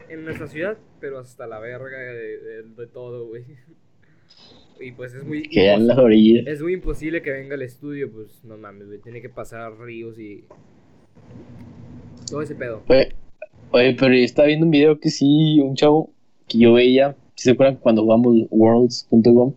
en 0.09 0.25
nuestra 0.25 0.47
ciudad, 0.47 0.79
pero 1.01 1.19
hasta 1.19 1.47
la 1.47 1.59
verga 1.59 1.99
de, 1.99 2.39
de- 2.39 2.63
de 2.77 2.87
todo, 2.87 3.27
güey. 3.27 3.43
Y 4.81 4.93
pues 4.93 5.15
es 5.15 5.25
muy 5.25 5.43
Que 5.49 5.73
en 5.73 5.87
las 5.87 5.99
orillas. 5.99 6.47
es 6.47 6.61
muy 6.61 6.73
imposible 6.75 7.23
que 7.23 7.31
venga 7.31 7.55
al 7.55 7.63
estudio, 7.63 8.11
pues 8.11 8.45
no 8.45 8.57
mames, 8.57 8.87
güey, 8.89 8.99
tiene 9.01 9.21
que 9.23 9.29
pasar 9.29 9.73
ríos 9.79 10.19
y 10.19 10.45
todo 12.29 12.43
ese 12.43 12.55
pedo. 12.55 12.83
Oye, 12.89 13.09
oye, 13.71 13.97
pero 13.99 14.13
yo 14.15 14.21
estaba 14.25 14.47
viendo 14.49 14.67
un 14.67 14.71
video 14.73 14.99
que 14.99 15.11
sí, 15.11 15.61
un 15.61 15.75
chavo 15.77 16.11
que 16.49 16.59
yo 16.59 16.73
veía, 16.75 17.13
¿sí 17.13 17.19
¿se 17.35 17.51
acuerdan 17.51 17.77
cuando 17.77 18.03
jugamos 18.03 18.47
worlds.com? 18.51 19.53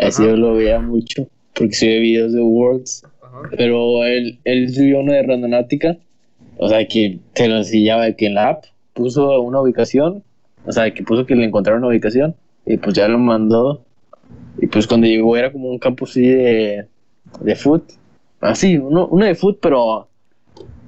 Así 0.00 0.24
yo 0.24 0.36
lo 0.36 0.54
veía 0.54 0.80
mucho, 0.80 1.28
porque 1.54 1.74
se 1.74 1.86
ve 1.86 2.00
videos 2.00 2.32
de 2.32 2.40
worlds, 2.40 3.04
Ajá. 3.22 3.48
pero 3.56 4.04
él, 4.04 4.38
él 4.44 4.74
subió 4.74 5.00
uno 5.00 5.12
de 5.12 5.22
randonáutica, 5.22 5.96
o 6.56 6.68
sea, 6.68 6.86
que 6.86 7.20
se 7.34 7.48
lo 7.48 7.58
enseñaba 7.58 8.12
que 8.12 8.26
en 8.26 8.34
la 8.34 8.50
app 8.50 8.64
puso 8.92 9.40
una 9.40 9.60
ubicación, 9.60 10.22
o 10.66 10.72
sea, 10.72 10.92
que 10.92 11.02
puso 11.02 11.26
que 11.26 11.36
le 11.36 11.44
encontraron 11.44 11.82
una 11.82 11.90
ubicación, 11.92 12.34
y 12.66 12.76
pues 12.76 12.94
ya 12.94 13.06
lo 13.08 13.18
mandó, 13.18 13.84
y 14.58 14.66
pues 14.66 14.86
cuando 14.86 15.06
llegó 15.06 15.36
era 15.36 15.52
como 15.52 15.68
un 15.68 15.78
campo 15.78 16.06
así 16.06 16.26
de, 16.26 16.86
de 17.40 17.54
foot, 17.56 17.84
así, 18.40 18.76
uno, 18.78 19.06
uno 19.06 19.26
de 19.26 19.34
foot, 19.34 19.58
pero, 19.60 20.08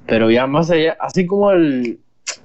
pero 0.05 0.29
ya 0.29 0.47
más 0.47 0.69
allá, 0.69 0.97
así 0.99 1.25
como 1.25 1.51
el, 1.51 1.99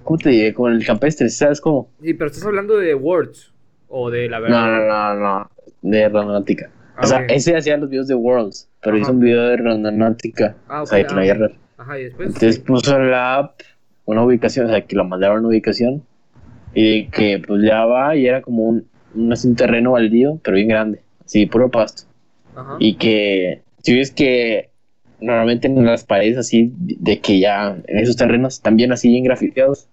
¿cómo 0.04 0.18
te 0.18 0.30
diré? 0.30 0.54
Como 0.54 0.68
el 0.68 0.84
campestre, 0.84 1.28
¿sabes 1.28 1.60
cómo? 1.60 1.88
Sí, 2.00 2.14
pero 2.14 2.30
estás 2.30 2.46
hablando 2.46 2.76
de 2.76 2.94
Words 2.94 3.51
o 3.92 4.10
de 4.10 4.28
la 4.28 4.40
No, 4.40 4.46
verdad. 4.46 5.14
no, 5.14 5.14
no, 5.14 5.38
no, 5.38 5.50
de 5.82 6.08
randonáutica. 6.08 6.70
Ah, 6.96 7.00
O 7.02 7.06
sea, 7.06 7.26
ese 7.26 7.54
hacía 7.56 7.76
los 7.76 7.90
videos 7.90 8.08
de 8.08 8.14
Worlds, 8.14 8.68
pero 8.82 8.96
Ajá. 8.96 9.02
hizo 9.02 9.12
un 9.12 9.20
video 9.20 9.42
de 9.48 9.56
randonáutica. 9.58 10.56
Ah, 10.66 10.82
O 10.82 10.86
sea, 10.86 11.02
no 11.02 11.08
ah, 11.10 11.18
había 11.18 11.32
ok. 11.32 11.38
error. 11.38 11.52
Ajá, 11.76 11.98
y 11.98 12.04
después. 12.04 12.28
Entonces 12.28 12.58
puso 12.58 12.96
en 12.96 13.10
la 13.10 13.36
app 13.36 13.60
una 14.06 14.24
ubicación, 14.24 14.66
o 14.66 14.70
sea, 14.70 14.80
que 14.80 14.96
lo 14.96 15.04
mandaron 15.04 15.36
a 15.36 15.40
una 15.40 15.48
ubicación 15.48 16.02
y 16.74 17.06
que 17.08 17.42
pues 17.46 17.62
ya 17.62 17.84
va 17.84 18.16
y 18.16 18.26
era 18.26 18.40
como 18.40 18.64
un, 18.64 18.88
un, 19.14 19.56
terreno 19.56 19.92
baldío, 19.92 20.40
pero 20.42 20.56
bien 20.56 20.68
grande, 20.68 21.02
así, 21.24 21.44
puro 21.46 21.70
pasto. 21.70 22.04
Ajá. 22.56 22.76
Y 22.78 22.94
que, 22.94 23.60
si 23.82 23.94
ves 23.94 24.10
que 24.10 24.70
normalmente 25.20 25.68
en 25.68 25.84
las 25.84 26.04
paredes 26.04 26.38
así, 26.38 26.72
de 26.76 27.20
que 27.20 27.40
ya 27.40 27.76
en 27.86 27.98
esos 27.98 28.16
terrenos 28.16 28.60
bien 28.72 28.92
así, 28.92 29.08
bien 29.08 29.24
grafiteados, 29.24 29.88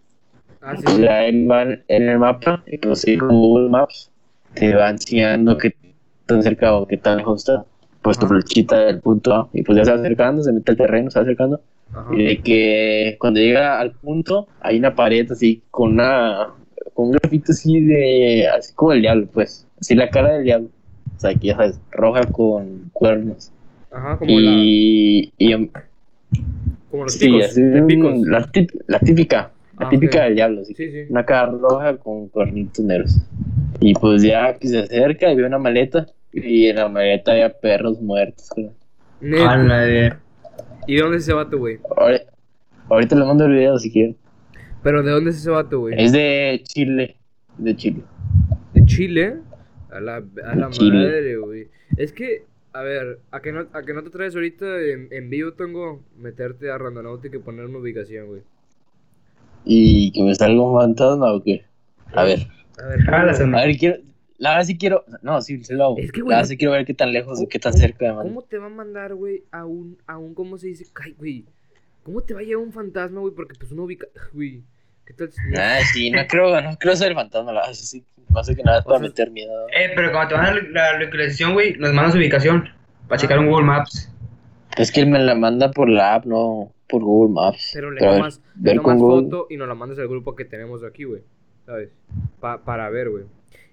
Ah, 0.62 0.76
sí. 0.76 1.02
va 1.04 1.64
en 1.64 1.82
el 1.88 2.20
mapa, 2.20 2.64
y 2.68 2.78
pues 2.78 3.02
sí, 3.02 3.18
como 3.18 3.32
Google 3.40 3.70
Maps, 3.70 4.12
te 4.56 4.76
va 4.76 4.90
enseñando 4.90 5.58
qué 5.58 5.74
tan 6.26 6.44
cerca 6.44 6.76
o 6.76 6.86
qué 6.88 6.98
tan 6.98 7.18
lejos 7.18 7.42
está. 7.42 7.66
Pues 8.02 8.18
tu 8.18 8.28
flechita 8.28 8.80
del 8.80 9.00
punto 9.00 9.34
A, 9.34 9.50
y 9.54 9.62
pues 9.64 9.78
ya 9.78 9.86
se 9.86 9.92
va 9.92 9.98
acercando, 9.98 10.42
se 10.44 10.52
mete 10.52 10.72
al 10.72 10.78
terreno, 10.78 11.12
se 11.12 11.20
va 11.20 11.24
acercando. 11.24 11.62
Ajá. 11.94 12.10
Y 12.16 12.24
de 12.24 12.38
que 12.42 13.18
cuando 13.20 13.40
llega 13.40 13.80
al 13.80 13.92
punto, 13.92 14.48
hay 14.62 14.78
una 14.80 14.96
pared 14.96 15.30
así 15.32 15.62
con 15.72 15.94
una. 15.94 16.50
con 16.94 17.08
un 17.08 17.12
grafito 17.14 17.52
así 17.52 17.82
de. 17.82 18.48
así 18.48 18.74
como 18.74 18.94
el 18.94 19.02
diablo, 19.02 19.28
pues. 19.34 19.66
Así 19.80 19.96
la 19.96 20.10
cara 20.10 20.34
del 20.34 20.44
diablo. 20.44 20.70
O 21.18 21.20
sea, 21.20 21.34
que 21.34 21.48
ya 21.48 21.56
sabes, 21.56 21.80
roja 21.92 22.22
con 22.32 22.90
cuernos. 22.94 23.52
Ajá, 23.92 24.18
como 24.18 24.32
la. 24.40 24.52
Y. 24.52 25.34
y 25.38 25.70
Como 26.92 27.04
los 27.04 27.14
sí, 27.14 27.28
picos. 27.28 27.46
así. 27.46 27.62
La, 28.30 28.50
la 28.88 29.00
típica. 29.00 29.52
La 29.80 29.88
Ah, 29.88 29.90
típica 29.90 30.24
del 30.26 30.36
diablo, 30.36 30.62
así. 30.62 30.74
Sí, 30.76 30.92
sí. 30.92 31.06
Una 31.10 31.26
cara 31.26 31.52
roja 31.52 31.96
con 31.98 32.28
cuernitos 32.28 32.84
negros. 32.84 33.18
Y 33.80 33.94
pues 33.94 34.22
ya 34.24 34.58
que 34.58 34.68
se 34.68 34.80
acerca 34.80 35.32
y 35.32 35.36
ve 35.38 35.46
una 35.46 35.58
maleta. 35.58 36.06
Y 36.34 36.68
en 36.68 36.76
la 36.76 36.90
maleta 36.90 37.32
había 37.32 37.50
perros 37.50 38.00
muertos. 38.02 38.50
creo. 38.54 38.74
Neta. 39.22 39.52
A 39.52 39.58
la 39.58 39.80
de- 39.82 40.14
¿Y 40.88 40.96
de 40.96 41.02
dónde 41.02 41.18
es 41.18 41.24
ese 41.24 41.34
vato, 41.34 41.58
güey? 41.58 41.80
Ahorita 42.90 43.16
les 43.16 43.26
mando 43.26 43.46
el 43.46 43.54
video 43.54 43.78
si 43.78 43.92
quieren. 43.92 44.18
Pero 44.84 45.04
¿de 45.04 45.12
dónde 45.12 45.32
es 45.32 45.38
ese 45.38 45.50
vato, 45.50 45.80
güey? 45.80 45.96
Es 45.98 46.12
de 46.12 46.60
Chile. 46.64 47.16
De 47.58 47.76
Chile. 47.76 48.02
¿De 48.74 48.84
Chile? 48.86 49.36
A 49.92 50.00
la, 50.00 50.16
a 50.18 50.56
la 50.56 50.70
Chile. 50.70 50.98
madre, 51.06 51.38
güey. 51.38 51.68
Es 51.98 52.12
que, 52.14 52.44
a 52.74 52.82
ver, 52.82 53.20
a 53.32 53.42
que 53.42 53.52
no, 53.52 53.68
a 53.74 53.82
que 53.84 53.94
no 53.94 54.04
te 54.04 54.10
traes 54.10 54.36
ahorita 54.36 54.82
en, 54.82 55.08
en 55.12 55.30
vivo, 55.30 55.54
tengo 55.54 56.02
meterte 56.18 56.70
a 56.72 56.78
Randonautica 56.78 57.38
y 57.38 57.40
poner 57.40 57.66
una 57.66 57.80
ubicación, 57.80 58.28
güey. 58.28 58.42
¿Y 59.66 60.12
que 60.12 60.24
me 60.24 60.34
salga 60.36 60.62
un 60.62 60.78
fantasma 60.80 61.34
o 61.34 61.44
qué? 61.44 61.66
A 62.14 62.24
ver. 62.24 62.40
A 62.82 62.86
ver, 62.88 63.00
Ah, 63.08 63.24
la 63.26 63.34
¿cómo- 63.34 63.38
zona. 63.38 63.60
A 63.62 63.66
ver, 63.66 63.78
quiero. 63.78 63.98
La 64.38 64.52
verdad 64.52 64.66
sí 64.66 64.78
quiero. 64.78 65.04
No, 65.22 65.42
sí, 65.42 65.64
sí 65.64 65.74
lo 65.74 65.84
hago. 65.86 65.98
Es 65.98 66.12
que, 66.12 66.22
güey, 66.22 66.32
la 66.32 66.38
verdad 66.38 66.50
sí 66.50 66.58
quiero 66.58 66.72
ver 66.72 66.86
qué 66.86 66.94
tan 66.94 67.12
lejos, 67.12 67.40
qué 67.50 67.60
tan 67.60 67.74
¿Cómo- 67.74 67.82
cerca 67.82 68.06
de 68.06 68.14
¿Cómo 68.16 68.42
te 68.44 68.58
va 68.58 68.68
a 68.68 68.70
mandar, 68.70 69.14
güey, 69.16 69.44
a 69.52 69.66
un, 69.66 69.98
a 70.08 70.18
un, 70.18 70.34
¿cómo 70.34 70.58
se 70.58 70.68
dice? 70.68 70.86
Ay, 70.96 71.14
güey. 71.18 71.46
¿Cómo 72.04 72.22
te 72.22 72.34
va 72.34 72.40
a 72.40 72.44
llevar 72.44 72.64
un 72.66 72.72
fantasma, 72.72 73.20
güey? 73.20 73.34
Porque 73.36 73.56
pues 73.60 73.72
uno 73.72 73.84
ubica, 73.84 74.08
güey. 74.34 74.64
¿Qué 75.06 75.14
tal? 75.14 75.30
Ah, 75.58 75.80
sí, 75.92 76.10
no 76.12 76.20
creo, 76.28 76.62
no 76.62 76.78
creo 76.78 76.96
ser 76.96 77.14
fantasma. 77.14 77.52
La 77.52 77.60
verdad, 77.62 77.72
eso 77.72 77.86
sí. 77.86 78.04
Más 78.30 78.48
que 78.48 78.62
nada 78.64 78.80
es 78.80 78.86
para 78.86 78.98
O 78.98 79.00
sea- 79.00 79.08
meter 79.10 79.32
miedo. 79.32 79.68
Eh, 79.70 79.92
pero 79.96 80.12
cuando 80.12 80.30
te 80.30 80.36
van 80.36 80.46
a 80.46 80.54
la, 80.54 80.62
la 80.94 81.00
localización, 81.00 81.54
güey, 81.54 81.74
nos 81.78 81.92
mandan 81.94 82.12
su 82.14 82.18
ubicación. 82.20 82.70
Para 83.08 83.20
checar 83.20 83.40
un 83.40 83.48
Google 83.48 83.66
Maps. 83.66 84.10
Es 84.78 84.92
que 84.92 85.02
él 85.02 85.08
me 85.10 85.20
la 85.20 85.36
manda 85.36 85.72
por 85.72 85.90
la 85.90 86.16
app, 86.16 86.26
no 86.26 86.72
por 86.88 87.04
Google 87.04 87.34
Maps. 87.34 87.72
Pero 87.74 87.92
le 87.92 88.06
a 88.06 88.10
ver, 88.10 88.18
tomas, 88.20 88.42
le 88.56 88.62
ver 88.72 88.76
tomas 88.78 88.84
con 88.86 88.98
Google. 89.00 89.24
foto 89.30 89.48
y 89.50 89.58
nos 89.58 89.68
la 89.68 89.76
mandas 89.76 90.00
al 90.00 90.08
grupo 90.08 90.36
que 90.36 90.46
tenemos 90.46 90.84
aquí, 90.84 91.04
güey. 91.04 91.22
¿Sabes? 91.66 91.90
Pa- 92.40 92.64
para 92.64 92.90
ver, 92.90 93.10
güey. 93.10 93.26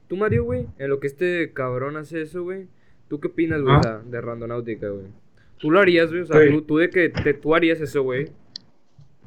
Tú, 0.09 0.17
Mario, 0.17 0.45
güey, 0.45 0.67
en 0.79 0.91
lo 0.91 1.01
que 1.01 1.07
este 1.07 1.53
cabrón 1.53 1.97
hace 1.97 2.23
eso, 2.23 2.43
güey. 2.43 2.67
¿Tú 3.09 3.21
qué 3.21 3.29
opinas, 3.29 3.63
güey, 3.63 3.75
Ah. 3.87 4.03
de 4.05 4.21
Randonáutica, 4.21 4.89
güey? 4.89 5.07
¿Tú 5.59 5.71
lo 5.71 5.81
harías, 5.81 6.11
güey? 6.11 6.23
O 6.23 6.27
sea, 6.27 6.37
Güey. 6.37 6.51
tú, 6.53 6.63
tú 6.63 6.77
de 6.79 6.91
que 6.91 7.09
te, 7.09 7.33
tú 7.35 7.55
harías 7.55 7.81
eso, 7.81 8.03
güey. 8.03 8.29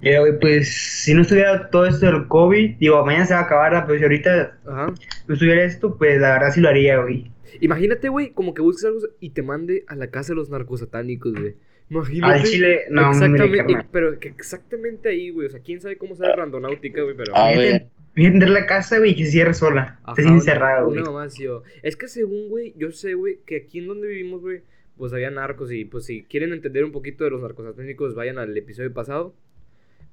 Güey, 0.01 0.39
pues 0.39 0.69
si 1.03 1.13
no 1.13 1.21
estuviera 1.23 1.69
todo 1.69 1.85
esto 1.85 2.05
del 2.05 2.27
COVID, 2.27 2.77
digo, 2.77 3.05
mañana 3.05 3.25
se 3.25 3.33
va 3.33 3.41
a 3.41 3.43
acabar, 3.43 3.85
pero 3.85 3.97
si 3.97 4.03
ahorita 4.03 4.57
Ajá. 4.65 4.93
no 5.27 5.33
estuviera 5.33 5.63
esto, 5.63 5.97
pues 5.97 6.19
la 6.19 6.33
verdad 6.33 6.51
sí 6.53 6.61
lo 6.61 6.69
haría, 6.69 6.97
güey. 7.01 7.31
Imagínate, 7.61 8.07
güey, 8.09 8.29
como 8.31 8.53
que 8.53 8.61
busques 8.61 8.85
algo 8.85 8.99
y 9.19 9.31
te 9.31 9.41
mande 9.41 9.83
a 9.87 9.95
la 9.95 10.07
casa 10.07 10.31
de 10.31 10.37
los 10.37 10.49
narcosatánicos, 10.49 11.33
güey. 11.33 11.55
Imagínate. 11.89 12.33
Al 12.33 12.43
chile, 12.43 12.81
no, 12.91 13.01
exactamente, 13.09 13.43
hombre, 13.43 13.57
carnal. 13.59 13.85
pero 13.91 14.19
que 14.19 14.27
exactamente 14.29 15.09
ahí, 15.09 15.31
güey. 15.31 15.47
O 15.47 15.49
sea, 15.49 15.59
quién 15.59 15.81
sabe 15.81 15.97
cómo 15.97 16.15
sale 16.15 16.35
Randonáutica, 16.35 17.01
güey, 17.01 17.15
pero. 17.17 17.35
A 17.35 17.49
ver. 17.49 17.87
entrar 18.15 18.51
la 18.51 18.65
casa, 18.67 18.99
güey, 18.99 19.11
y 19.11 19.15
que 19.15 19.25
se 19.25 19.31
cierre 19.31 19.53
sola. 19.55 19.99
Ajá, 20.03 20.11
Estés 20.11 20.27
encerrado, 20.27 20.85
güey. 20.87 20.99
Una 20.99 21.09
mamá 21.09 21.23
así, 21.23 21.47
o- 21.47 21.63
Es 21.81 21.95
que 21.95 22.07
según, 22.07 22.47
güey, 22.49 22.73
yo 22.77 22.91
sé, 22.91 23.15
güey, 23.15 23.39
que 23.45 23.57
aquí 23.57 23.79
en 23.79 23.87
donde 23.87 24.07
vivimos, 24.07 24.41
güey, 24.41 24.61
pues 24.97 25.11
había 25.13 25.31
narcos 25.31 25.71
y 25.71 25.85
pues 25.85 26.05
si 26.05 26.23
quieren 26.23 26.53
entender 26.53 26.83
un 26.85 26.91
poquito 26.91 27.23
de 27.23 27.31
los 27.31 27.41
narcosatánicos, 27.41 28.13
vayan 28.15 28.37
al 28.37 28.55
episodio 28.55 28.93
pasado. 28.93 29.33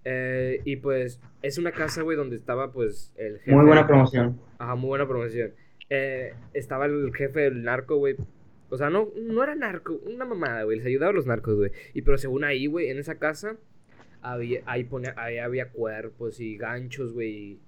Eh, 0.08 0.60
y 0.64 0.76
pues 0.76 1.20
es 1.42 1.58
una 1.58 1.72
casa, 1.72 2.02
güey, 2.02 2.16
donde 2.16 2.36
estaba 2.36 2.70
pues 2.70 3.12
el 3.16 3.40
jefe. 3.40 3.50
Muy 3.50 3.64
buena 3.64 3.88
promoción. 3.88 4.40
Ajá, 4.56 4.76
muy 4.76 4.90
buena 4.90 5.08
promoción. 5.08 5.50
Eh, 5.90 6.32
estaba 6.54 6.86
el 6.86 7.12
jefe 7.12 7.40
del 7.40 7.64
narco, 7.64 7.96
güey. 7.96 8.14
O 8.70 8.76
sea, 8.76 8.88
no, 8.88 9.08
no 9.20 9.42
era 9.42 9.56
narco, 9.56 9.98
una 10.06 10.24
mamada, 10.24 10.62
güey. 10.62 10.76
Les 10.78 10.86
ayudaba 10.86 11.10
a 11.10 11.14
los 11.14 11.26
narcos, 11.26 11.56
güey. 11.56 11.72
Y 11.92 12.02
pero 12.02 12.18
según 12.18 12.44
ahí, 12.44 12.66
güey, 12.66 12.88
en 12.88 13.00
esa 13.00 13.16
casa, 13.16 13.56
había, 14.22 14.60
ahí, 14.66 14.84
ponía, 14.84 15.12
ahí 15.16 15.38
había 15.38 15.70
cuerpos 15.70 16.38
y 16.38 16.56
ganchos, 16.56 17.12
güey. 17.12 17.58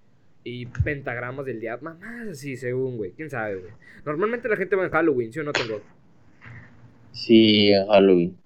Y 0.44 0.66
pentagramas 0.66 1.44
del 1.44 1.58
diablo. 1.58 1.90
Mamás 1.90 2.28
así, 2.28 2.56
según, 2.56 2.98
güey. 2.98 3.10
¿Quién 3.14 3.30
sabe, 3.30 3.56
güey? 3.56 3.72
Normalmente 4.06 4.48
la 4.48 4.56
gente 4.56 4.76
va 4.76 4.84
en 4.84 4.92
Halloween, 4.92 5.32
¿sí 5.32 5.40
o 5.40 5.42
no, 5.42 5.52
tengo? 5.52 5.80
Sí, 7.10 7.72
en 7.72 7.84
Halloween. 7.88 8.36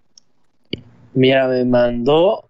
Mira, 1.13 1.47
me 1.47 1.63
mandó. 1.67 2.49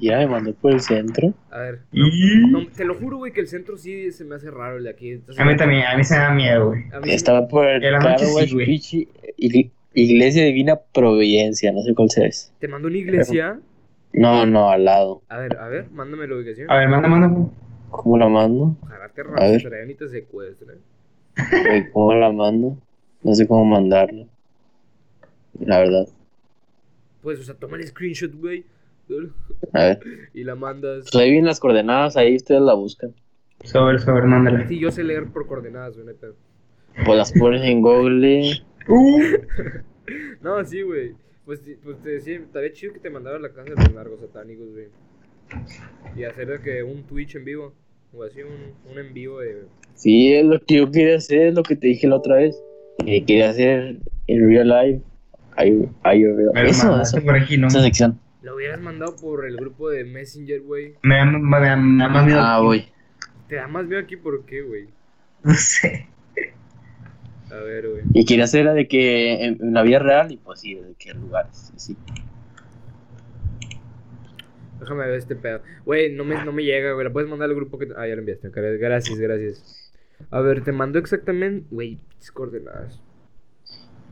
Ya 0.00 0.18
me 0.18 0.26
mandó 0.26 0.54
por 0.54 0.72
el 0.72 0.80
centro. 0.80 1.34
A 1.50 1.58
ver. 1.58 1.80
Y... 1.92 2.46
No, 2.50 2.66
te 2.66 2.84
lo 2.84 2.94
juro, 2.94 3.18
güey, 3.18 3.32
que 3.32 3.40
el 3.40 3.48
centro 3.48 3.76
sí 3.76 4.10
se 4.12 4.24
me 4.24 4.36
hace 4.36 4.50
raro 4.50 4.78
el 4.78 4.84
de 4.84 4.90
aquí. 4.90 5.10
Entonces, 5.10 5.40
A 5.40 5.44
mí 5.44 5.56
también, 5.56 5.84
a 5.84 5.96
mí 5.96 6.04
se 6.04 6.14
me 6.14 6.20
da 6.20 6.30
miedo, 6.32 6.68
güey. 6.68 6.84
Estaba 7.04 7.46
por 7.46 7.68
el 7.68 7.84
En 7.84 7.92
la 7.92 7.98
noche 7.98 8.24
Car 8.24 8.34
Wash 8.34 8.48
sí, 8.80 9.08
güey. 9.36 9.70
Iglesia 9.92 10.44
Divina 10.44 10.76
Providencia, 10.76 11.72
no 11.72 11.82
sé 11.82 11.94
cuál 11.94 12.10
sea 12.10 12.26
ese. 12.26 12.52
Te 12.60 12.68
mando 12.68 12.88
una 12.88 12.96
iglesia. 12.96 13.60
No, 14.12 14.46
no, 14.46 14.70
al 14.70 14.84
lado. 14.84 15.22
A 15.28 15.38
ver, 15.38 15.56
a 15.56 15.68
ver, 15.68 15.90
mándame 15.90 16.26
la 16.26 16.36
ubicación. 16.36 16.70
A 16.70 16.76
ver, 16.78 16.88
manda, 16.88 17.08
manda. 17.08 17.50
¿Cómo 17.90 18.18
la 18.18 18.28
mando? 18.28 18.76
Ojalá 18.82 19.08
te 19.08 19.22
rastrean 19.22 19.90
y 19.90 19.94
te 19.94 20.08
secuestren. 20.08 20.78
Güey, 21.36 21.90
¿Cómo 21.92 22.14
la 22.14 22.30
mando? 22.30 22.76
No 23.22 23.34
sé 23.34 23.46
cómo 23.46 23.64
mandarla. 23.64 24.26
La 25.58 25.78
verdad. 25.78 26.08
Pues, 27.22 27.38
o 27.40 27.42
sea, 27.42 27.54
toma 27.54 27.76
el 27.76 27.86
screenshot, 27.86 28.32
güey. 28.34 28.64
A 29.72 29.84
ver. 29.84 30.00
Y 30.34 30.44
la 30.44 30.54
mandas. 30.54 31.08
Pues 31.10 31.22
ahí 31.22 31.30
vienen 31.30 31.46
las 31.46 31.60
coordenadas, 31.60 32.16
ahí 32.16 32.36
ustedes 32.36 32.62
la 32.62 32.74
buscan. 32.74 33.14
Sobre, 33.64 33.98
sobre, 33.98 34.26
mándala. 34.26 34.66
Sí, 34.68 34.78
yo 34.78 34.90
sé 34.90 35.04
leer 35.04 35.26
por 35.26 35.46
coordenadas, 35.46 35.98
güey. 35.98 36.14
Pues 37.04 37.18
las 37.18 37.32
pones 37.32 37.62
en 37.62 37.82
Google. 37.82 38.62
Uh, 38.88 39.20
No, 40.40 40.64
sí, 40.64 40.82
güey. 40.82 41.12
Pues, 41.44 41.60
pues 41.82 42.00
te 42.02 42.10
decía, 42.10 42.36
estaría 42.36 42.72
chido 42.72 42.92
que 42.92 43.00
te 43.00 43.10
mandara 43.10 43.36
a 43.36 43.40
la 43.40 43.50
casa 43.52 43.74
de 43.74 43.84
los 43.84 43.94
largos 43.94 44.20
satánicos, 44.20 44.68
güey. 44.72 44.86
Y 46.16 46.24
hacer 46.24 46.48
de 46.48 46.60
que 46.60 46.82
un 46.82 47.02
Twitch 47.04 47.36
en 47.36 47.44
vivo. 47.44 47.74
O 48.12 48.24
así 48.24 48.40
un, 48.42 48.90
un 48.90 48.98
en 48.98 49.12
vivo 49.14 49.40
de. 49.40 49.64
Sí, 49.94 50.32
es 50.32 50.44
lo 50.44 50.60
que 50.60 50.76
yo 50.76 50.90
quería 50.90 51.16
hacer, 51.16 51.48
es 51.48 51.54
lo 51.54 51.62
que 51.62 51.76
te 51.76 51.88
dije 51.88 52.08
la 52.08 52.16
otra 52.16 52.36
vez. 52.36 52.60
Que 53.04 53.24
quería 53.24 53.50
hacer 53.50 53.98
en 54.26 54.48
real 54.48 54.68
life. 54.68 55.02
Ahí, 55.56 55.88
ahí, 56.02 56.24
eso, 56.66 57.00
eso, 57.00 57.22
por 57.22 57.36
aquí, 57.36 57.58
¿no? 57.58 57.66
esa 57.66 57.82
sección. 57.82 58.18
Lo 58.42 58.56
hubieras 58.56 58.80
mandado 58.80 59.16
por 59.16 59.44
el 59.46 59.56
grupo 59.56 59.90
de 59.90 60.04
Messenger, 60.04 60.60
güey. 60.62 60.94
Me 61.02 61.16
da, 61.16 61.24
me 61.26 61.60
da- 61.60 61.76
me 61.76 62.02
da 62.04 62.08
más 62.08 62.24
miedo. 62.26 62.40
Ah, 62.40 62.60
voy. 62.60 62.86
Te 63.48 63.56
da 63.56 63.68
más 63.68 63.84
miedo 63.86 64.00
aquí, 64.00 64.16
¿por 64.16 64.44
qué, 64.46 64.62
güey? 64.62 64.88
No 65.42 65.52
sé. 65.54 66.06
A 67.50 67.56
ver, 67.56 67.88
güey. 67.88 68.02
Y 68.14 68.24
quería 68.24 68.44
hacer 68.44 68.60
era 68.62 68.72
de 68.74 68.86
que 68.88 69.44
en, 69.44 69.58
en 69.60 69.74
la 69.74 69.82
vida 69.82 69.98
real 69.98 70.30
y 70.32 70.36
pues 70.36 70.60
sí, 70.60 70.74
de 70.74 70.94
qué 70.98 71.12
lugares. 71.14 71.72
Sí. 71.76 71.96
Déjame 74.78 75.06
ver 75.06 75.14
este 75.18 75.36
pedo. 75.36 75.60
Güey, 75.84 76.14
no 76.14 76.24
me, 76.24 76.42
no 76.44 76.52
me 76.52 76.62
llega, 76.64 76.92
güey. 76.92 77.04
La 77.04 77.12
puedes 77.12 77.28
mandar 77.28 77.48
al 77.50 77.54
grupo 77.56 77.78
que. 77.78 77.88
Ah, 77.96 78.06
ya 78.06 78.14
lo 78.14 78.20
enviaste. 78.20 78.50
Gracias, 78.50 79.18
gracias. 79.18 79.92
A 80.30 80.40
ver, 80.40 80.62
te 80.62 80.72
mando 80.72 80.98
exactamente. 80.98 81.66
Güey, 81.70 81.98
coordenadas. 82.32 83.02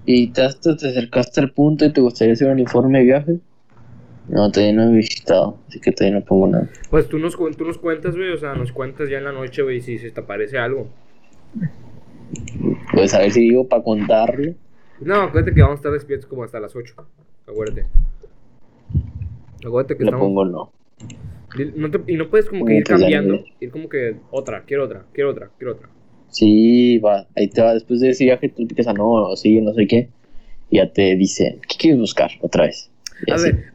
¿Y 0.05 0.29
te, 0.33 0.43
te 0.63 0.71
acercaste 0.89 1.41
al 1.41 1.53
punto 1.53 1.85
y 1.85 1.93
te 1.93 2.01
gustaría 2.01 2.35
hacer 2.35 2.51
un 2.51 2.59
informe 2.59 2.99
de 2.99 3.05
viaje? 3.05 3.39
No, 4.29 4.51
todavía 4.51 4.75
no 4.75 4.91
he 4.91 4.97
visitado, 4.97 5.59
así 5.69 5.81
que 5.81 5.91
todavía 5.93 6.19
no 6.21 6.25
pongo 6.25 6.49
nada. 6.49 6.69
Pues 6.91 7.09
tú 7.09 7.19
nos, 7.19 7.37
tú 7.37 7.65
nos 7.65 7.79
cuentas, 7.79 8.15
güey. 8.17 8.31
O 8.33 8.37
sea, 8.37 8.55
nos 8.55 8.73
cuentas 8.73 9.09
ya 9.09 9.19
en 9.19 9.25
la 9.25 9.33
noche, 9.33 9.63
güey, 9.63 9.81
si 9.81 9.99
se 9.99 10.11
te 10.11 10.21
aparece 10.21 10.59
algo. 10.59 10.89
Pues 12.93 13.15
a 13.15 13.21
ver 13.21 13.31
si 13.33 13.41
digo 13.41 13.67
para 13.69 13.83
contarlo. 13.83 14.55
No, 15.01 15.15
acuérdate 15.23 15.55
que 15.55 15.61
vamos 15.63 15.77
a 15.77 15.81
estar 15.81 15.93
despiertos 15.93 16.29
como 16.29 16.45
hasta 16.45 16.61
las 16.61 16.75
8. 16.77 16.95
Acuérdate. 17.47 17.87
Acuérdate 19.65 19.97
que 19.97 20.05
Lo 20.05 20.11
estamos. 20.11 20.27
pongo 20.27 20.45
no. 20.45 20.73
No 21.77 21.91
te- 21.91 22.13
y 22.13 22.17
no 22.17 22.29
puedes 22.29 22.47
como 22.49 22.65
que 22.67 22.77
ir 22.77 22.85
pues 22.85 22.99
cambiando. 23.01 23.43
Ir 23.61 23.71
como 23.71 23.89
que 23.89 24.17
otra, 24.31 24.65
quiero 24.67 24.85
otra, 24.85 25.05
quiero 25.13 25.31
otra, 25.31 25.51
quiero 25.57 25.73
otra. 25.73 25.89
Sí, 26.29 26.99
va, 26.99 27.27
ahí 27.35 27.49
te 27.49 27.63
va. 27.63 27.73
Después 27.73 28.01
de 28.01 28.11
ese 28.11 28.25
viaje, 28.25 28.51
tú 28.51 28.67
picas 28.67 28.87
a 28.87 28.93
no, 28.93 29.09
o 29.09 29.37
sí, 29.37 29.61
no 29.61 29.73
sé 29.73 29.87
qué. 29.87 30.11
Y 30.71 30.77
ya 30.77 30.93
te 30.93 31.17
dicen, 31.17 31.61
¿qué 31.67 31.77
quieres 31.79 31.99
buscar 32.01 32.31
otra 32.43 32.67
vez? 32.67 32.91
Y 33.27 33.31
A 33.31 33.37
así. 33.37 33.45
ver, 33.53 33.73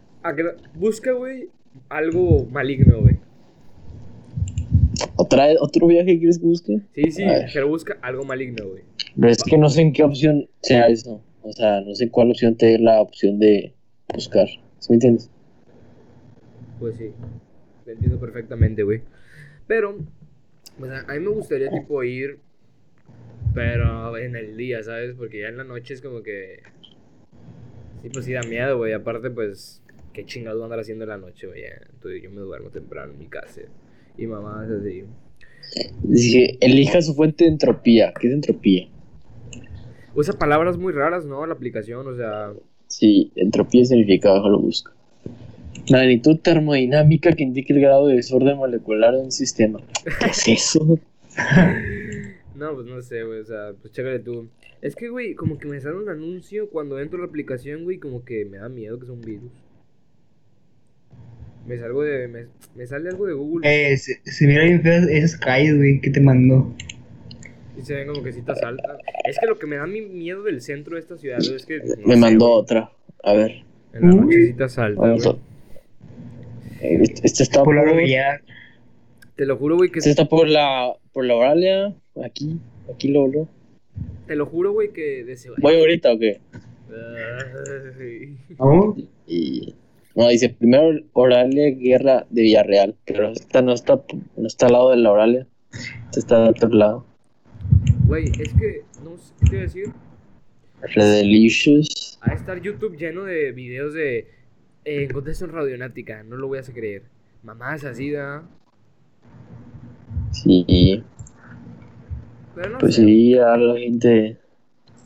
busca, 0.75 1.11
güey, 1.11 1.49
algo 1.89 2.45
maligno, 2.45 3.01
güey. 3.01 3.19
¿Otra 5.15 5.47
vez, 5.47 5.57
¿Otro 5.59 5.87
viaje 5.87 6.17
quieres 6.17 6.39
que 6.39 6.45
busque? 6.45 6.81
Sí, 6.93 7.11
sí, 7.11 7.25
pero 7.53 7.67
busca 7.67 7.97
algo 8.01 8.23
maligno, 8.23 8.67
güey. 8.69 8.83
Pero 9.19 9.31
es 9.31 9.43
que 9.43 9.57
no 9.57 9.69
sé 9.69 9.81
en 9.81 9.93
qué 9.93 10.03
opción 10.03 10.49
sea 10.61 10.87
eso. 10.87 11.21
O 11.41 11.51
sea, 11.51 11.81
no 11.81 11.93
sé 11.93 12.09
cuál 12.09 12.31
opción 12.31 12.55
te 12.55 12.67
dé 12.67 12.79
la 12.79 13.01
opción 13.01 13.39
de 13.39 13.73
buscar. 14.13 14.47
¿Sí 14.79 14.89
me 14.89 14.95
entiendes? 14.95 15.29
Pues 16.79 16.97
sí, 16.97 17.11
te 17.85 17.91
entiendo 17.91 18.19
perfectamente, 18.19 18.83
güey. 18.83 19.01
Pero, 19.67 19.97
pues 20.79 20.91
a, 20.91 20.99
a 21.01 21.13
mí 21.13 21.19
me 21.19 21.29
gustaría, 21.29 21.69
tipo, 21.69 22.03
ir, 22.03 22.39
pero 23.53 24.17
en 24.17 24.35
el 24.35 24.57
día, 24.57 24.81
¿sabes? 24.83 25.15
Porque 25.15 25.41
ya 25.41 25.47
en 25.47 25.57
la 25.57 25.63
noche 25.63 25.93
es 25.93 26.01
como 26.01 26.23
que. 26.23 26.61
Sí, 28.01 28.09
pues 28.09 28.25
sí 28.25 28.33
da 28.33 28.41
miedo, 28.41 28.77
güey. 28.77 28.93
Aparte, 28.93 29.29
pues, 29.29 29.82
qué 30.13 30.25
a 30.45 30.51
andar 30.51 30.79
haciendo 30.79 31.03
en 31.03 31.09
la 31.09 31.17
noche, 31.17 31.47
güey. 31.47 31.61
Ya, 31.61 31.81
Entonces 31.91 32.21
yo 32.21 32.29
me 32.29 32.41
duermo 32.41 32.69
temprano 32.69 33.13
en 33.13 33.19
mi 33.19 33.27
casa. 33.27 33.61
Y 34.17 34.27
mamá 34.27 34.65
es 34.65 34.71
así. 34.71 35.03
Dice, 36.03 36.57
elija 36.61 37.01
su 37.01 37.13
fuente 37.15 37.45
de 37.45 37.51
entropía. 37.51 38.13
¿Qué 38.19 38.27
es 38.27 38.33
entropía? 38.33 38.87
Usa 40.15 40.37
palabras 40.37 40.77
muy 40.77 40.93
raras, 40.93 41.25
¿no? 41.25 41.45
La 41.45 41.53
aplicación, 41.53 42.07
o 42.07 42.15
sea. 42.15 42.53
Sí, 42.87 43.31
entropía 43.35 43.83
significa, 43.85 44.37
lo 44.37 44.59
busco. 44.59 44.91
Magnitud 45.89 46.37
termodinámica 46.37 47.33
que 47.33 47.43
indica 47.43 47.73
el 47.73 47.81
grado 47.81 48.07
de 48.07 48.15
desorden 48.15 48.57
molecular 48.57 49.13
de 49.15 49.21
un 49.21 49.31
sistema. 49.31 49.79
¿Qué 50.19 50.29
es 50.29 50.47
eso? 50.47 50.99
No, 52.55 52.75
pues 52.75 52.85
no 52.85 53.01
sé, 53.01 53.23
güey, 53.23 53.39
o 53.39 53.45
sea, 53.45 53.73
pues 53.81 53.91
chécale 53.91 54.19
tú. 54.19 54.47
Es 54.81 54.95
que, 54.95 55.09
güey, 55.09 55.33
como 55.33 55.57
que 55.57 55.67
me 55.67 55.81
sale 55.81 55.95
un 55.95 56.07
anuncio 56.07 56.69
cuando 56.69 56.99
entro 56.99 57.17
a 57.17 57.21
la 57.21 57.27
aplicación, 57.27 57.83
güey, 57.83 57.97
como 57.97 58.23
que 58.23 58.45
me 58.45 58.57
da 58.57 58.69
miedo 58.69 58.99
que 58.99 59.05
sea 59.05 59.15
un 59.15 59.21
virus. 59.21 59.51
Me 61.67 61.77
salgo 61.77 62.03
de. 62.03 62.27
Me, 62.27 62.45
me 62.75 62.85
sale 62.87 63.09
algo 63.09 63.25
de 63.25 63.33
Google 63.33 63.67
Eh, 63.93 63.97
se, 63.97 64.19
se 64.23 64.47
mira 64.47 64.63
bien 64.63 64.81
feo 64.81 65.07
esas 65.09 65.37
calles, 65.39 65.77
güey, 65.77 66.01
que 66.01 66.09
te 66.09 66.19
mandó. 66.19 66.73
y 67.77 67.81
se 67.83 67.95
ven 67.95 68.07
como 68.07 68.21
que 68.23 68.31
citas 68.33 68.61
altas. 68.63 68.97
Es 69.25 69.39
que 69.39 69.45
lo 69.47 69.57
que 69.57 69.67
me 69.67 69.77
da 69.77 69.87
mi 69.87 70.01
miedo 70.01 70.43
del 70.43 70.61
centro 70.61 70.95
de 70.95 71.01
esta 71.01 71.17
ciudad 71.17 71.39
es 71.39 71.65
que. 71.65 71.77
no 71.79 72.07
Me 72.07 72.15
sé, 72.15 72.19
mandó 72.19 72.47
güey, 72.47 72.59
otra. 72.61 72.91
A 73.23 73.33
ver. 73.33 73.63
En 73.93 74.01
la 74.09 74.15
noche 74.15 74.47
citas 74.47 74.77
altas, 74.79 75.25
a... 75.27 75.29
Eh, 76.81 76.99
Este 77.01 77.21
este 77.27 77.43
está 77.43 77.59
Por 77.63 77.65
por, 77.65 77.75
la 77.75 77.81
este 77.83 77.93
habilidad. 77.93 78.41
Te 79.35 79.45
lo 79.45 79.57
juro, 79.57 79.77
güey, 79.77 79.89
que. 79.89 79.99
está 79.99 80.25
por 80.25 80.47
la 80.47 80.93
por 81.13 81.25
la 81.25 81.35
Oralia. 81.35 81.95
Aquí, 82.25 82.59
aquí 82.93 83.07
lo 83.09 83.27
lo. 83.27 83.47
Te 84.27 84.35
lo 84.35 84.45
juro, 84.47 84.73
güey, 84.73 84.91
que 84.91 85.23
de 85.23 85.33
ese. 85.33 85.49
¿Voy 85.59 85.75
ahorita 85.79 86.11
o 86.13 86.19
qué? 86.19 86.41
Ay. 87.99 88.37
¿No? 88.59 88.95
Y 89.27 89.75
no 90.15 90.29
dice 90.29 90.49
primero 90.49 90.99
Oralia 91.13 91.71
Guerra 91.71 92.25
de 92.29 92.41
Villarreal, 92.43 92.95
pero 93.05 93.29
esta 93.31 93.61
no 93.61 93.73
está 93.73 94.01
no 94.37 94.47
está 94.47 94.67
al 94.67 94.73
lado 94.73 94.89
de 94.91 94.97
la 94.97 95.11
Oralia. 95.11 95.47
Esta 96.05 96.19
está 96.19 96.39
del 96.41 96.49
otro 96.49 96.69
lado. 96.69 97.05
Güey, 98.05 98.25
es 98.27 98.53
que. 98.53 98.83
No 99.03 99.17
sé 99.17 99.33
qué 99.39 99.45
te 99.49 99.55
iba 99.55 99.59
a 99.59 99.63
decir. 99.63 99.93
Redelicious. 100.81 102.19
A 102.21 102.33
estar 102.33 102.61
YouTube 102.61 102.97
lleno 102.97 103.23
de 103.23 103.51
videos 103.53 103.93
de 103.93 104.27
eh, 104.85 105.07
contestación 105.11 105.51
radionáutica, 105.55 106.23
no 106.23 106.35
lo 106.35 106.47
voy 106.47 106.57
a 106.57 106.61
hacer 106.61 106.75
creer. 106.75 107.03
Mamás 107.41 107.83
así, 107.85 108.11
da. 108.11 108.43
Sí, 110.31 111.03
Pero 112.55 112.69
no 112.71 112.77
pues 112.79 112.95
sé. 112.95 113.05
sí, 113.05 113.31
ya 113.31 113.55
la 113.55 113.79
gente 113.79 114.37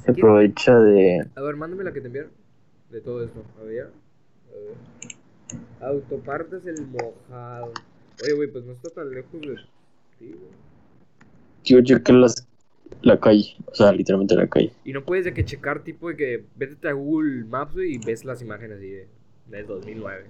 se 0.04 0.12
aprovecha 0.12 0.80
de 0.80 1.26
A 1.36 1.42
ver, 1.42 1.56
mándame 1.56 1.84
la 1.84 1.94
que 1.94 2.02
te 2.02 2.08
enviaron. 2.08 2.32
De 2.90 3.02
todo 3.02 3.24
esto. 3.24 3.44
A 3.60 3.64
ver. 3.64 3.90
A 4.58 5.90
ver. 5.90 5.92
Autopartes 5.96 6.66
el 6.66 6.88
mojado. 6.88 7.72
Oye, 8.24 8.34
güey, 8.34 8.52
pues 8.52 8.66
no 8.66 8.74
está 8.74 8.90
tan 8.90 9.10
lejos 9.12 9.42
de. 9.42 9.56
Sí, 10.20 10.30
güey. 10.30 10.68
Quiero 11.64 11.84
checar 11.84 12.16
las, 12.16 12.48
la 13.02 13.20
calle, 13.20 13.56
o 13.66 13.76
sea, 13.76 13.92
literalmente 13.92 14.36
la 14.36 14.48
calle. 14.48 14.72
Y 14.86 14.94
no 14.94 15.04
puedes 15.04 15.26
de 15.26 15.34
que 15.34 15.46
checar, 15.46 15.84
tipo 15.84 16.10
de 16.10 16.16
que 16.16 16.44
vete 16.56 16.88
a 16.88 16.94
Google 16.94 17.46
Maps 17.46 17.74
güey, 17.74 17.96
y 17.96 17.98
ves 18.00 18.26
las 18.26 18.42
imágenes 18.42 18.78
así 18.78 18.90
de, 18.90 19.08
del 19.48 19.68
2009. 19.68 20.26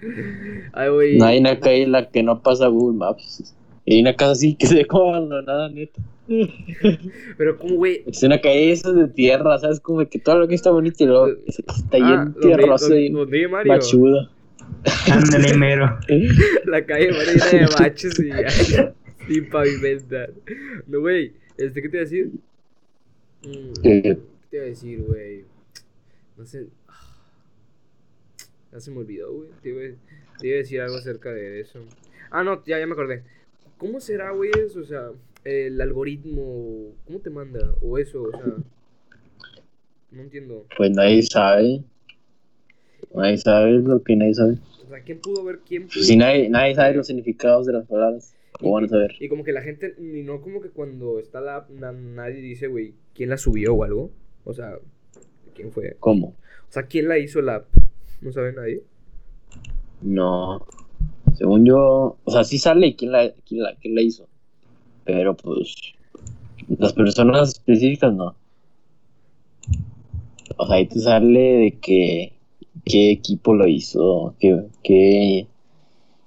Ay, 0.72 0.90
güey. 0.90 1.18
No 1.18 1.24
hay 1.24 1.38
una 1.38 1.58
calle 1.58 1.82
en 1.82 1.92
la 1.92 2.08
que 2.08 2.22
no 2.22 2.42
pasa 2.42 2.68
Google 2.68 2.98
Maps. 2.98 3.54
Y 3.90 4.02
una 4.02 4.14
casa 4.14 4.32
así 4.32 4.54
que 4.54 4.66
se 4.68 4.74
ve 4.74 4.84
como 4.86 5.14
abandonada, 5.14 5.68
neta. 5.70 6.00
Pero, 7.38 7.56
como, 7.56 7.76
güey? 7.76 8.02
Es 8.06 8.22
una 8.22 8.38
calle 8.38 8.70
esa 8.72 8.92
de 8.92 9.08
tierra, 9.08 9.56
¿sabes? 9.58 9.80
Como 9.80 10.06
que 10.08 10.18
todo 10.18 10.40
lo 10.40 10.46
que 10.48 10.54
está 10.54 10.70
bonito 10.70 11.02
y 11.02 11.06
luego 11.06 11.28
está 11.46 11.96
Ah, 11.96 11.96
lleno 11.98 12.24
de 12.32 12.40
tierroso 12.40 12.94
y 12.96 13.08
donde 13.08 13.32
vive 13.32 13.48
Mario. 13.48 13.72
machudo. 13.72 14.28
Ándale, 15.10 15.56
mero. 15.56 15.98
La 16.66 16.84
calle 16.84 17.12
Mario 17.12 17.32
llena 17.50 17.66
de 17.66 17.74
baches 17.78 18.20
y 18.20 19.32
sin 19.32 19.48
pavimentar. 19.48 20.32
No, 20.86 21.00
güey. 21.00 21.32
Este, 21.56 21.80
¿qué 21.80 21.88
te 21.88 21.96
iba 21.96 22.02
a 22.02 22.04
decir? 22.04 22.30
Mm, 23.42 23.72
¿Qué 23.82 24.18
te 24.50 24.56
iba 24.56 24.64
a 24.64 24.68
decir, 24.68 25.02
güey? 25.02 25.44
No 26.36 26.44
sé. 26.44 26.66
Ya 28.70 28.80
se 28.80 28.90
me 28.90 28.98
olvidó, 28.98 29.32
güey. 29.32 29.48
Te 29.62 29.70
iba 29.70 29.80
a 29.80 30.58
decir 30.58 30.80
algo 30.82 30.96
acerca 30.96 31.32
de 31.32 31.60
eso. 31.60 31.80
Ah, 32.30 32.44
no, 32.44 32.62
ya, 32.66 32.78
ya 32.78 32.86
me 32.86 32.92
acordé. 32.92 33.22
¿Cómo 33.78 34.00
será, 34.00 34.32
güey, 34.32 34.50
eso? 34.64 34.80
O 34.80 34.84
sea, 34.84 35.10
el 35.44 35.80
algoritmo, 35.80 36.92
¿cómo 37.06 37.20
te 37.20 37.30
manda? 37.30 37.74
O 37.80 37.96
eso, 37.98 38.22
o 38.24 38.30
sea. 38.32 38.54
No 40.10 40.22
entiendo. 40.22 40.66
Pues 40.76 40.90
nadie 40.90 41.22
sabe. 41.22 41.82
Nadie 43.14 43.38
sabe 43.38 43.72
lo 43.78 44.02
que 44.02 44.16
nadie 44.16 44.34
sabe. 44.34 44.58
O 44.84 44.88
sea, 44.88 45.00
¿quién 45.02 45.20
pudo 45.20 45.44
ver 45.44 45.60
quién 45.66 45.86
Pues 45.86 46.06
si 46.06 46.16
nadie, 46.16 46.48
nadie 46.48 46.74
sabe 46.74 46.94
los 46.94 47.06
significados 47.06 47.66
de 47.66 47.74
las 47.74 47.86
palabras, 47.86 48.34
¿cómo 48.52 48.72
van 48.74 48.84
a 48.84 48.88
saber? 48.88 49.12
Y 49.20 49.28
como 49.28 49.44
que 49.44 49.52
la 49.52 49.60
gente, 49.62 49.94
ni 49.98 50.22
no 50.22 50.40
como 50.40 50.60
que 50.62 50.70
cuando 50.70 51.18
está 51.18 51.40
la 51.40 51.56
app, 51.56 51.70
na- 51.70 51.92
nadie 51.92 52.40
dice, 52.40 52.66
güey, 52.68 52.94
¿quién 53.14 53.28
la 53.30 53.36
subió 53.38 53.74
o 53.74 53.84
algo? 53.84 54.10
O 54.44 54.54
sea, 54.54 54.78
¿quién 55.54 55.72
fue? 55.72 55.96
¿Cómo? 56.00 56.28
O 56.28 56.72
sea, 56.72 56.84
¿quién 56.84 57.06
la 57.08 57.18
hizo 57.18 57.42
la 57.42 57.56
app? 57.56 57.66
¿No 58.22 58.32
sabe 58.32 58.52
nadie? 58.54 58.82
No. 60.02 60.66
Según 61.38 61.64
yo, 61.64 62.16
o 62.24 62.30
sea, 62.32 62.42
sí 62.42 62.58
sale 62.58 62.96
quién 62.96 63.12
la, 63.12 63.30
quién 63.46 63.62
la, 63.62 63.76
quién 63.76 63.94
la 63.94 64.02
hizo. 64.02 64.26
Pero 65.04 65.36
pues, 65.36 65.72
las 66.78 66.92
personas 66.92 67.50
específicas 67.50 68.12
no. 68.12 68.34
O 70.56 70.66
sea, 70.66 70.76
ahí 70.76 70.86
te 70.86 70.98
sale 70.98 71.40
de 71.40 71.78
que 71.80 72.32
qué 72.84 73.12
equipo 73.12 73.54
lo 73.54 73.68
hizo, 73.68 74.34
qué, 74.40 74.64
qué, 74.82 75.46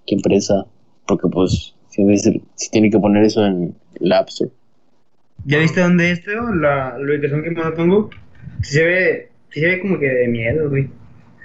qué 0.08 0.15
empresa. 0.15 0.65
Porque 1.06 1.28
pues, 1.28 1.76
siempre 1.89 2.17
se, 2.17 2.41
se 2.56 2.69
tiene 2.71 2.89
que 2.89 2.97
poner 2.97 3.26
eso 3.26 3.45
en 3.45 3.76
el 4.00 4.13
App 4.13 4.30
Store. 4.30 4.52
¿Ya 5.43 5.58
viste 5.58 5.82
dónde 5.82 6.12
es, 6.12 6.24
Teo? 6.24 6.56
La, 6.56 6.97
la 6.97 7.04
ubicación 7.04 7.43
que 7.43 7.52
me 7.52 7.71
pongo. 7.71 8.10
Sí 8.62 8.76
se 8.76 8.86
ve, 8.86 9.30
se 9.50 9.60
ve 9.60 9.82
como 9.82 10.00
que 10.00 10.08
de 10.08 10.28
miedo, 10.30 10.69
güey. 10.69 10.88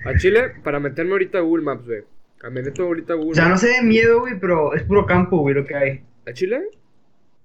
A 0.04 0.16
Chile, 0.16 0.52
para 0.62 0.78
meterme 0.78 1.12
ahorita 1.12 1.38
a 1.38 1.40
Google 1.40 1.64
Maps, 1.64 1.84
güey. 1.84 2.02
A 2.42 2.50
me 2.50 2.62
meto 2.62 2.82
ahorita 2.84 3.16
O 3.16 3.34
sea, 3.34 3.48
no 3.48 3.56
se 3.56 3.66
ve 3.68 3.82
miedo, 3.82 4.20
güey, 4.20 4.38
pero 4.38 4.74
es 4.74 4.82
puro 4.84 5.06
campo, 5.06 5.38
güey, 5.38 5.54
lo 5.54 5.64
que 5.64 5.74
hay. 5.74 6.00
¿A 6.26 6.32
Chile? 6.32 6.60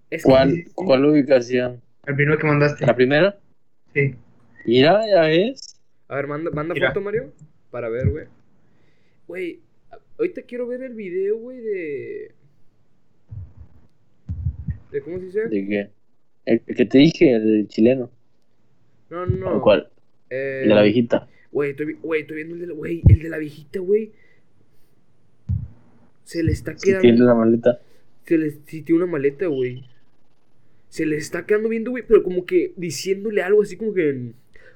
Es 0.10 0.24
que- 0.24 0.30
¿Cuál, 0.30 0.66
cuál 0.76 1.06
ubicación? 1.06 1.82
El 2.06 2.16
primero 2.16 2.38
que 2.38 2.48
mandaste. 2.48 2.86
¿La 2.86 2.96
primera? 2.96 3.40
Sí. 3.94 4.16
Mira, 4.66 5.02
ya 5.08 5.22
ves. 5.22 5.80
A 6.08 6.16
ver, 6.16 6.28
manda, 6.28 6.52
manda 6.52 6.74
Mira. 6.74 6.90
foto, 6.90 7.02
Mario. 7.02 7.32
Para 7.72 7.90
ver, 7.90 8.10
güey. 8.10 8.26
Güey, 9.28 9.60
ahorita 10.20 10.42
quiero 10.44 10.68
ver 10.68 10.84
el 10.84 10.94
video, 10.94 11.38
güey, 11.38 11.58
de... 11.62 12.32
¿De 14.92 15.02
cómo 15.02 15.20
se 15.20 15.26
dice? 15.26 15.48
¿De 15.48 15.68
qué? 15.68 15.90
El, 16.46 16.62
el 16.68 16.76
que 16.76 16.86
te 16.86 16.98
dije, 16.98 17.34
el 17.34 17.68
chileno. 17.70 18.12
No, 19.10 19.26
no, 19.26 19.52
no. 19.54 19.62
¿Cuál? 19.62 19.90
Eh, 20.30 20.62
El 20.64 20.70
de 20.70 20.76
la 20.76 20.82
viejita. 20.82 21.28
Güey, 21.52 21.72
estoy, 21.72 21.94
güey, 22.02 22.22
estoy 22.22 22.36
viendo 22.38 22.56
el 22.56 22.62
de 22.62 22.68
la, 22.68 22.74
güey, 22.74 23.02
el 23.08 23.20
de 23.20 23.30
la 23.30 23.38
viejita, 23.38 23.80
güey. 23.80 24.12
Se 26.32 26.44
le 26.44 26.54
está 26.54 26.78
Si 26.78 26.86
quedando... 26.86 27.02
tiene 27.02 27.20
la 27.26 27.36
maleta. 27.36 27.80
Se 28.26 28.38
le, 28.38 28.52
sí, 28.66 28.84
tiene 28.84 29.04
una 29.04 29.12
maleta, 29.12 29.48
güey. 29.48 29.84
Se 30.88 31.06
le 31.06 31.18
está 31.18 31.46
quedando 31.46 31.68
viendo, 31.68 31.92
güey, 31.92 32.06
pero 32.08 32.24
como 32.24 32.46
que 32.46 32.72
diciéndole 32.78 33.42
algo 33.44 33.62
así 33.62 33.76
como 33.76 33.94
que... 33.94 34.32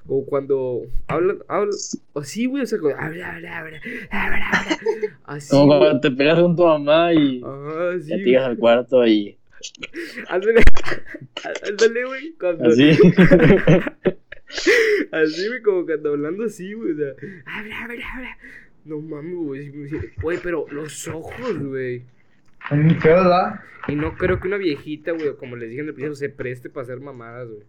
Como 0.06 0.26
cuando 0.26 0.82
habla, 1.06 1.36
habla, 1.48 1.72
así, 2.14 2.44
güey, 2.44 2.62
o 2.62 2.66
sea, 2.66 2.78
como, 2.78 2.94
habla, 2.94 3.36
habla, 3.36 3.58
habla, 3.58 3.80
habla, 4.10 4.48
habla, 4.50 4.78
así, 5.24 5.48
Como 5.48 5.66
güey. 5.66 5.78
cuando 5.78 6.00
te 6.00 6.10
pegas 6.10 6.40
con 6.40 6.54
tu 6.56 6.62
mamá 6.62 7.14
y 7.14 7.42
Ajá, 7.42 8.00
sí, 8.02 8.08
ya 8.10 8.16
te 8.16 8.22
llegas 8.22 8.44
al 8.44 8.58
cuarto 8.58 9.06
y 9.06 9.38
Ándale, 10.28 10.60
ándale, 11.66 12.04
güey, 12.04 12.32
cuando... 12.38 12.68
así. 12.68 12.90
Así, 15.10 15.48
güey, 15.48 15.62
como 15.62 15.86
cuando 15.86 16.10
hablando 16.10 16.44
así, 16.44 16.72
güey, 16.74 16.92
o 16.92 16.96
sea, 16.96 17.08
habla, 17.46 17.82
habla, 17.82 18.04
habla. 18.14 18.38
No 18.86 19.00
mames, 19.00 19.34
güey, 19.34 19.72
güey, 20.22 20.38
pero 20.42 20.64
los 20.70 21.08
ojos, 21.08 21.58
güey. 21.58 22.02
Feo, 22.68 23.16
¿verdad? 23.16 23.60
Y 23.88 23.94
no 23.96 24.14
creo 24.16 24.38
que 24.40 24.48
una 24.48 24.56
viejita, 24.56 25.12
güey, 25.12 25.34
como 25.36 25.56
les 25.56 25.68
dije 25.70 25.82
en 25.82 25.88
el 25.88 25.94
principio, 25.94 26.14
se 26.16 26.28
preste 26.28 26.70
para 26.70 26.84
hacer 26.84 27.00
mamadas, 27.00 27.48
güey. 27.48 27.62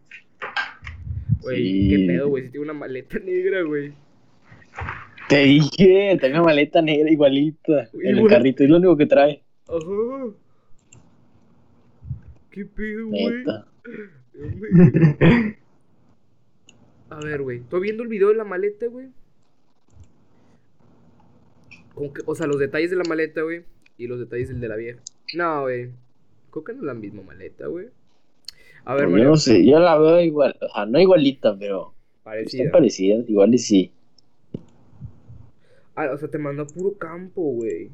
Güey, 1.41 1.58
Sí. 1.58 1.89
qué 1.89 2.08
pedo, 2.08 2.27
güey, 2.30 2.43
si 2.45 2.49
tiene 2.51 2.63
una 2.65 2.73
maleta 2.73 3.19
negra, 3.19 3.62
güey. 3.63 3.93
Te 5.30 5.39
dije, 5.39 6.17
tengo 6.21 6.36
una 6.36 6.43
maleta 6.45 6.82
negra 6.82 7.12
igualita 7.12 7.89
en 7.93 8.08
el 8.08 8.17
Igual. 8.17 8.32
carrito, 8.32 8.63
es 8.63 8.69
lo 8.69 8.77
único 8.77 8.95
que 8.97 9.06
trae. 9.08 9.43
Ajá. 9.67 10.34
Qué 12.51 12.65
pedo, 12.65 13.08
güey. 13.08 13.43
A 17.10 17.19
ver, 17.21 17.41
güey, 17.41 17.60
estoy 17.60 17.82
viendo 17.82 18.03
el 18.03 18.10
video 18.10 18.30
de 18.30 18.36
la 18.36 18.43
maleta, 18.43 18.88
güey. 18.88 19.08
Como 21.97 22.13
que, 22.13 22.21
o 22.27 22.36
sea, 22.36 22.45
los 22.45 22.60
detalles 22.60 22.91
de 22.91 22.95
la 22.95 23.03
maleta, 23.05 23.41
güey, 23.41 23.63
y 23.97 24.05
los 24.05 24.19
detalles 24.19 24.49
del 24.49 24.62
de 24.62 24.67
la 24.67 24.75
vieja. 24.75 24.99
No, 25.33 25.63
güey. 25.63 25.89
Creo 26.51 26.63
que 26.63 26.73
no 26.73 26.79
es 26.81 26.86
la 26.86 26.93
misma 26.93 27.23
maleta, 27.23 27.65
güey. 27.65 27.88
A 28.86 28.93
ver, 28.93 29.05
yo 29.05 29.10
Mario, 29.10 29.29
no 29.29 29.36
sé, 29.36 29.65
yo 29.65 29.79
la 29.79 29.97
veo 29.97 30.21
igual, 30.21 30.55
o 30.62 30.69
sea, 30.69 30.86
no 30.86 30.99
igualita, 30.99 31.57
pero 31.57 31.95
parecida. 32.21 32.65
están 32.65 32.71
parecidas, 32.71 33.27
igual 33.27 33.51
y 33.55 33.57
sí. 33.57 33.91
Ah, 35.95 36.12
o 36.13 36.17
sea, 36.19 36.29
te 36.29 36.38
mandó 36.38 36.62
a 36.62 36.67
puro 36.67 36.95
campo, 36.99 37.41
güey. 37.41 37.89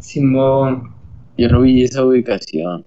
Simón. 0.00 0.94
Yo 1.36 1.50
no 1.50 1.60
vi 1.60 1.82
esa 1.84 2.02
ubicación. 2.02 2.86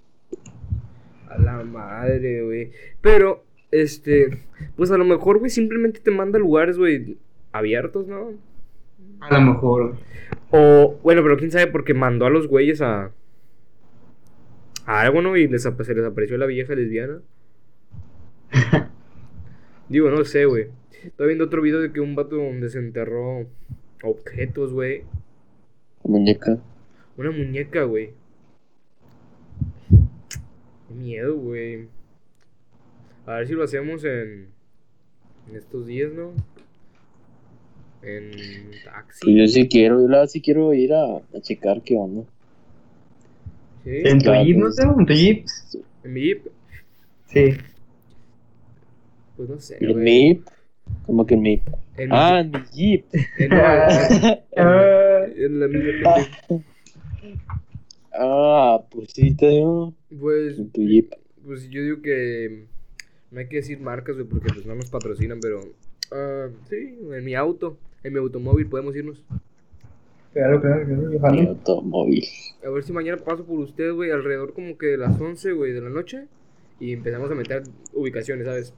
A 1.30 1.38
la 1.38 1.64
madre, 1.64 2.44
güey. 2.44 2.72
Pero, 3.00 3.44
este, 3.70 4.42
pues 4.76 4.90
a 4.90 4.98
lo 4.98 5.06
mejor, 5.06 5.38
güey, 5.38 5.52
simplemente 5.52 6.00
te 6.00 6.10
manda 6.10 6.40
a 6.40 6.42
lugares, 6.42 6.80
güey, 6.80 7.20
abiertos, 7.52 8.08
¿no? 8.08 8.32
A 9.20 9.34
lo 9.34 9.54
mejor. 9.54 9.96
O, 10.52 11.00
bueno, 11.04 11.22
pero 11.24 11.38
quién 11.38 11.52
sabe, 11.52 11.68
porque 11.68 11.94
mandó 11.94 12.26
a 12.26 12.30
los 12.30 12.48
güeyes 12.48 12.82
a. 12.82 13.12
a 14.86 15.02
algo, 15.02 15.22
¿no? 15.22 15.36
Y 15.38 15.48
les, 15.48 15.64
se 15.64 15.94
les 15.96 16.06
apareció 16.06 16.38
la 16.38 16.46
vieja 16.46 16.76
lesbiana. 16.76 17.22
Digo, 19.90 20.10
no 20.10 20.24
sé, 20.26 20.46
güey. 20.46 20.68
Estoy 21.04 21.28
viendo 21.28 21.46
otro 21.46 21.62
video 21.62 21.82
de 21.82 21.92
que 21.92 22.00
un 22.00 22.16
vato 22.16 22.38
desenterró 22.38 23.46
objetos, 24.04 24.74
güey. 24.74 25.04
Muñeca. 26.04 26.58
Una 27.18 27.32
muñeca, 27.32 27.84
güey. 27.84 28.14
Qué 30.88 30.94
miedo, 30.94 31.36
güey. 31.36 31.88
A 33.26 33.36
ver 33.36 33.48
si 33.48 33.54
lo 33.54 33.64
hacemos 33.64 34.04
en. 34.04 34.50
en 35.50 35.56
estos 35.56 35.88
días, 35.88 36.12
¿no? 36.14 36.34
En 38.06 38.32
Pues 38.70 38.84
taxi. 38.84 39.36
yo 39.38 39.48
sí 39.48 39.68
quiero, 39.68 40.02
yo 40.02 40.08
la 40.08 40.28
sí 40.28 40.42
quiero 40.42 40.74
ir 40.74 40.94
a, 40.94 41.16
a 41.18 41.42
checar 41.42 41.82
qué 41.82 41.96
onda. 41.96 42.24
¿Sí? 43.84 43.92
¿En 44.06 44.18
tu 44.20 44.26
Claro, 44.26 44.46
Jeep, 44.46 44.58
no, 44.58 44.66
pues. 44.66 44.76
Teo? 44.76 45.00
¿En 45.00 45.06
tu 45.06 45.14
Jeep? 45.14 45.46
En 46.04 46.14
mi 46.14 46.22
Jeep. 46.22 46.46
Sí. 47.28 47.58
Pues 49.38 49.50
no 49.50 49.60
sé, 49.60 49.78
¿En 49.80 50.04
mi? 50.04 50.42
¿Cómo 51.06 51.26
que 51.26 51.34
en 51.36 51.42
mi? 51.42 51.62
En 51.98 52.10
mi 52.10 52.16
Ah, 52.16 52.40
en 52.42 52.52
mi 52.52 52.60
Jeep. 52.74 53.06
En, 53.40 53.52
Ah, 54.58 55.26
en 55.36 55.60
la 55.60 55.68
misma. 55.68 56.64
Ah, 58.14 58.84
pues 58.90 59.12
sí, 59.14 59.36
te 59.36 59.48
digo. 59.50 59.94
Pues, 60.20 60.58
En 60.58 60.70
tu 60.72 60.82
Jeep. 60.82 61.14
pues 61.46 61.70
yo 61.70 61.82
digo 61.82 62.02
que 62.02 62.66
no 63.32 63.40
hay 63.40 63.48
que 63.48 63.58
decir 63.58 63.80
marcas, 63.80 64.16
porque 64.30 64.48
pues 64.54 64.66
no 64.66 64.76
nos 64.76 64.90
patrocinan, 64.90 65.40
pero 65.42 65.62
ah, 66.12 66.48
sí, 66.70 66.98
en 67.12 67.24
mi 67.24 67.36
auto, 67.36 67.78
en 68.04 68.14
mi 68.14 68.20
automóvil 68.20 68.68
podemos 68.68 68.96
irnos. 68.96 69.22
Claro, 70.34 70.60
claro, 70.60 70.86
claro. 70.86 71.34
Mi 71.34 71.48
automóvil. 71.48 72.26
A 72.66 72.70
ver 72.70 72.84
si 72.84 72.92
mañana 72.92 73.18
paso 73.24 73.46
por 73.46 73.60
usted, 73.60 73.94
güey, 73.94 74.12
alrededor 74.12 74.54
como 74.54 74.78
que 74.78 74.88
de 74.88 74.98
las 74.98 75.20
11, 75.20 75.54
güey, 75.54 75.72
de 75.72 75.82
la 75.82 75.90
noche 75.90 76.28
y 76.80 76.92
empezamos 76.94 77.32
a 77.32 77.36
meter 77.36 77.64
ubicaciones, 77.94 78.46
¿sabes? 78.46 78.74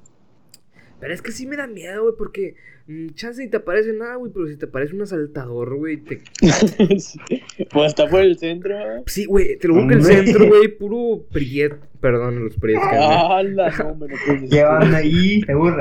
Pero 0.99 1.13
es 1.13 1.21
que 1.21 1.31
sí 1.31 1.45
me 1.45 1.55
da 1.55 1.67
miedo, 1.67 2.03
güey, 2.03 2.15
porque 2.17 2.55
mm, 2.87 3.09
chance 3.09 3.43
ni 3.43 3.49
te 3.49 3.57
aparece 3.57 3.93
nada, 3.93 4.15
güey, 4.15 4.31
pero 4.33 4.47
si 4.47 4.57
te 4.57 4.65
aparece 4.65 4.95
un 4.95 5.03
asaltador, 5.03 5.75
güey, 5.75 5.97
te 5.97 6.21
pues 7.71 7.87
está 7.87 8.07
por 8.07 8.21
el 8.21 8.37
centro. 8.37 8.75
¿eh? 8.75 9.03
Sí, 9.05 9.25
güey, 9.25 9.57
te 9.57 9.67
lo 9.67 9.75
juro 9.75 9.87
que 9.87 9.93
el 9.95 10.03
centro, 10.03 10.47
güey, 10.47 10.67
puro 10.69 11.23
priet. 11.31 11.75
Perdón, 11.99 12.43
los 12.43 12.55
prietos. 12.57 12.87
¡Hala! 12.91 13.73
No, 13.79 13.95
me 13.95 14.07
lo 14.07 14.15
puedes 14.25 14.41
decir. 14.43 14.49
¿Qué 14.49 14.65
onda 14.65 14.97
ahí? 14.97 15.41
Seguro. 15.41 15.77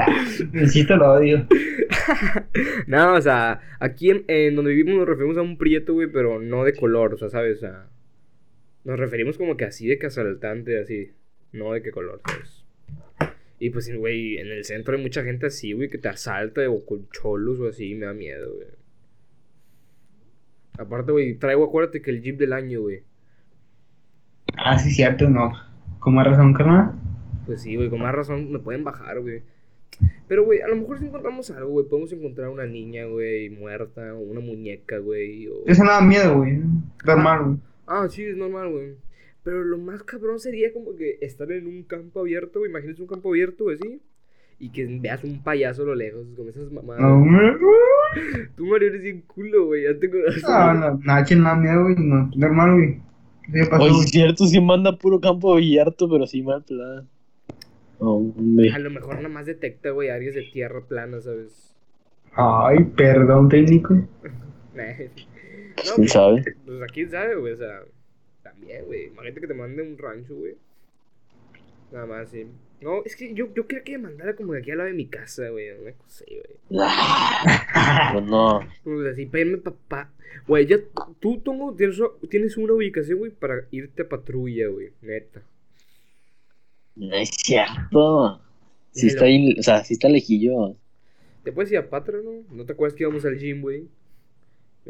Insisto, 0.55 0.97
lo 0.97 1.13
odio. 1.13 1.47
No, 2.87 3.15
o 3.15 3.21
sea, 3.21 3.61
aquí 3.81 4.11
en, 4.11 4.25
en 4.29 4.57
donde 4.57 4.73
vivimos 4.73 4.97
nos 4.97 5.09
referimos 5.09 5.37
a 5.37 5.43
un 5.43 5.57
prieto, 5.59 5.95
güey, 5.95 6.09
pero 6.09 6.41
no 6.41 6.65
de 6.65 6.75
color, 6.75 7.15
o 7.15 7.17
sea, 7.19 7.29
¿sabes? 7.29 7.59
O 7.59 7.61
sea, 7.61 7.89
nos 8.85 8.99
referimos 8.99 9.39
como 9.39 9.57
que 9.57 9.65
así 9.65 9.87
de 9.87 9.99
que 9.99 10.07
asaltante, 10.07 10.79
así, 10.79 11.11
no 11.53 11.73
de 11.73 11.83
qué 11.83 11.91
color, 11.91 12.21
¿sabes? 12.27 12.56
Y 13.59 13.71
pues, 13.71 13.95
güey, 13.97 14.38
en 14.38 14.49
el 14.49 14.64
centro 14.64 14.97
hay 14.97 15.03
mucha 15.03 15.23
gente 15.25 15.47
así, 15.47 15.73
güey, 15.73 15.88
que 15.88 15.99
te 15.99 16.09
asalta 16.09 16.69
o 16.69 16.85
con 16.85 17.09
cholos 17.11 17.59
o 17.61 17.69
así, 17.69 17.95
me 17.95 18.07
da 18.07 18.12
miedo, 18.12 18.55
güey. 18.55 18.69
Aparte, 20.79 21.12
güey, 21.12 21.35
traigo, 21.37 21.64
acuérdate 21.64 22.03
que 22.03 22.11
el 22.11 22.21
jeep 22.21 22.37
del 22.37 22.53
año, 22.53 22.83
güey. 22.83 23.03
Ah, 24.57 24.79
sí, 24.79 24.90
cierto, 24.90 25.29
no. 25.31 25.53
¿Con 25.99 26.14
más 26.14 26.27
razón, 26.27 26.53
carnal? 26.53 26.92
Pues 27.47 27.62
sí, 27.62 27.77
güey, 27.77 27.88
con 27.88 28.01
más 28.01 28.14
razón 28.14 28.53
me 28.53 28.59
pueden 28.59 28.85
bajar, 28.85 29.21
güey. 29.21 29.42
Pero, 30.29 30.45
güey, 30.45 30.61
a 30.61 30.69
lo 30.69 30.77
mejor 30.77 30.99
si 30.99 31.07
encontramos 31.07 31.51
algo, 31.51 31.71
güey, 31.71 31.87
podemos 31.87 32.12
encontrar 32.12 32.51
una 32.51 32.66
niña, 32.66 33.07
güey, 33.07 33.49
muerta, 33.49 34.12
o 34.14 34.19
una 34.19 34.40
muñeca, 34.40 34.99
güey, 34.99 35.49
o... 35.49 35.64
Eso 35.66 35.83
no 35.83 35.92
da 35.92 36.03
miedo, 36.03 36.37
güey. 36.37 36.61
Normal, 37.07 37.45
güey. 37.45 37.59
Ah, 37.87 38.07
sí, 38.11 38.25
es 38.25 38.37
normal, 38.37 38.71
güey. 38.71 38.97
Pero 39.47 39.63
lo 39.63 39.79
más 39.79 40.03
cabrón 40.03 40.41
sería 40.41 40.73
como 40.73 40.97
que 40.97 41.19
estar 41.21 41.53
en 41.53 41.69
un 41.69 41.85
campo 41.85 42.19
abierto, 42.19 42.59
güey. 42.59 42.69
Imagínate 42.69 43.01
un 43.01 43.07
campo 43.07 43.29
abierto, 43.29 43.63
güey, 43.63 43.77
sí. 43.79 44.01
Y 44.59 44.71
que 44.71 44.85
veas 45.01 45.23
un 45.23 45.41
payaso 45.41 45.83
a 45.83 45.87
lo 45.87 45.95
lejos 45.95 46.27
con 46.37 46.49
esas 46.49 46.73
mamadas. 46.73 47.01
No, 47.01 47.21
güey. 47.21 48.49
Tú, 48.57 48.67
Mario, 48.67 48.89
eres 48.89 49.03
bien 49.03 49.21
culo, 49.21 49.67
güey. 49.67 49.85
Ya 49.85 49.97
te 49.97 50.11
conoces. 50.11 50.43
No, 50.43 50.75
no, 50.75 50.99
nada, 51.05 51.25
che, 51.25 51.37
nada 51.37 51.55
miedo, 51.55 51.81
güey. 51.85 51.95
No, 51.97 52.29
normal, 52.35 52.73
güey. 52.75 53.01
¿Qué 53.53 53.71
pasó, 53.71 53.85
Oye, 53.85 54.01
es 54.01 54.11
cierto, 54.11 54.47
sí 54.47 54.61
manda 54.61 54.99
puro 54.99 55.21
campo 55.21 55.55
abierto, 55.55 56.11
pero 56.11 56.27
sí 56.27 56.43
mal 56.43 56.65
plan. 56.65 57.09
Hombre. 58.01 58.73
A 58.73 58.81
lo 58.81 58.91
mejor 58.91 59.15
nada 59.15 59.29
más 59.29 59.47
detecta, 59.47 59.91
güey, 59.91 60.09
áreas 60.09 60.35
de 60.35 60.43
tierra 60.43 60.81
plana, 60.89 61.21
¿sabes? 61.21 61.73
Ay, 62.33 62.79
perdón, 62.97 63.49
técnico. 63.49 63.95
Pues 64.75 65.89
No, 65.89 65.95
quién 65.95 65.97
pues, 65.97 66.13
sabe. 66.13 66.43
pues 66.65 66.83
aquí 66.83 67.07
sabe, 67.07 67.37
güey, 67.37 67.53
o 67.53 67.57
sea, 67.57 67.81
también, 68.59 68.85
güey. 68.85 69.07
Imagínate 69.07 69.40
que 69.40 69.47
te 69.47 69.55
mande 69.55 69.83
un 69.83 69.99
rancho, 69.99 70.35
güey. 70.35 70.55
Nada 71.92 72.07
más, 72.07 72.31
sí. 72.31 72.47
No, 72.81 73.03
es 73.05 73.16
que 73.16 73.33
yo, 73.33 73.53
yo 73.55 73.66
quería 73.66 73.85
que 73.85 73.92
me 73.92 74.09
mandara 74.09 74.37
como 74.37 74.53
de 74.53 74.61
aquí 74.61 74.71
al 74.71 74.79
lado 74.79 74.88
de 74.88 74.97
mi 74.97 75.07
casa, 75.07 75.49
güey. 75.49 75.71
Una 75.71 75.92
cosa 75.92 76.25
así, 76.25 76.37
güey. 76.37 76.57
Pues 78.12 78.25
no. 78.25 78.61
Pues 78.85 79.12
así, 79.12 79.27
para 79.27 79.40
irme 79.42 79.59
papá. 79.59 80.12
Güey, 80.47 80.66
ya 80.66 80.79
tú, 81.21 81.38
Tomo, 81.40 81.75
tienes, 81.75 81.99
tienes 82.29 82.57
una 82.57 82.75
ubicación, 82.75 83.19
güey, 83.19 83.31
para 83.31 83.66
irte 83.71 84.03
a 84.03 84.09
patrulla, 84.09 84.69
güey. 84.69 84.90
Neta. 85.01 85.42
No 86.97 87.14
es 87.14 87.31
cierto. 87.31 88.40
Sí 88.90 89.07
Hello. 89.07 89.14
está 89.14 89.25
ahí, 89.27 89.57
o 89.59 89.62
sea, 89.62 89.85
sí 89.85 89.95
está 89.95 90.09
lejillo. 90.09 90.77
¿Te 91.45 91.53
puedes 91.53 91.71
ir 91.71 91.79
a 91.79 91.88
Patra, 91.88 92.19
no? 92.23 92.45
¿No 92.51 92.64
te 92.64 92.73
acuerdas 92.73 92.97
que 92.97 93.05
íbamos 93.05 93.25
al 93.25 93.38
gym, 93.38 93.62
güey? 93.62 93.87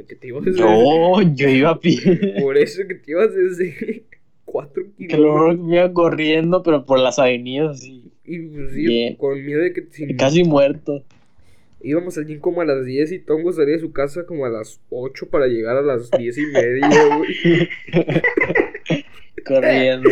Que 0.04 0.14
te 0.14 0.28
ibas 0.28 0.44
desde- 0.44 0.58
Yo, 0.58 1.22
yo 1.34 1.48
iba 1.48 1.70
a 1.70 1.80
pie. 1.80 1.98
Por 2.40 2.56
eso 2.58 2.82
que 2.86 2.94
te 2.96 3.10
ibas 3.12 3.34
desde 3.34 4.04
4 4.44 4.82
Que 4.98 5.06
kilómetros. 5.06 5.46
luego 5.56 5.64
me 5.64 5.76
iba 5.76 5.92
corriendo, 5.92 6.62
pero 6.62 6.84
por 6.84 6.98
las 7.00 7.18
avenidas, 7.18 7.80
sí. 7.80 8.10
Y 8.24 8.38
pues 8.40 8.72
sí, 8.72 8.86
Bien. 8.86 9.16
con 9.16 9.44
miedo 9.44 9.62
de 9.62 9.72
que 9.72 9.86
si 9.90 10.14
Casi 10.16 10.42
muerto. 10.44 11.04
íbamos 11.80 12.18
al 12.18 12.26
gym 12.26 12.40
como 12.40 12.60
a 12.60 12.64
las 12.64 12.84
10 12.84 13.12
y 13.12 13.18
Tongo 13.20 13.52
salía 13.52 13.74
de 13.74 13.80
su 13.80 13.92
casa 13.92 14.26
como 14.26 14.44
a 14.46 14.48
las 14.50 14.80
8 14.90 15.28
para 15.30 15.46
llegar 15.46 15.76
a 15.76 15.82
las 15.82 16.10
10 16.10 16.36
y 16.38 16.46
media, 16.46 16.88
güey. 17.16 17.68
Corriendo. 19.46 20.10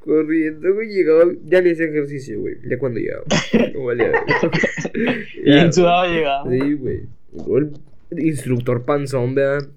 Corriendo, 0.00 0.74
güey, 0.74 0.88
llegaba, 0.88 1.24
ya 1.44 1.60
ni 1.60 1.70
hacía 1.70 1.86
ejercicio, 1.86 2.40
güey. 2.40 2.54
Ya 2.68 2.78
cuando 2.78 2.98
llegaba. 3.00 3.24
No 3.74 3.84
valía 3.84 4.06
verga. 4.10 4.24
Y 5.44 5.50
Ya, 5.50 5.62
en 5.62 5.72
sudado 5.72 6.12
llegaba. 6.12 6.50
Sí, 6.50 6.72
güey. 6.74 7.00
Instructor 8.18 8.84
panzón, 8.84 9.34
¿verdad? 9.34 9.68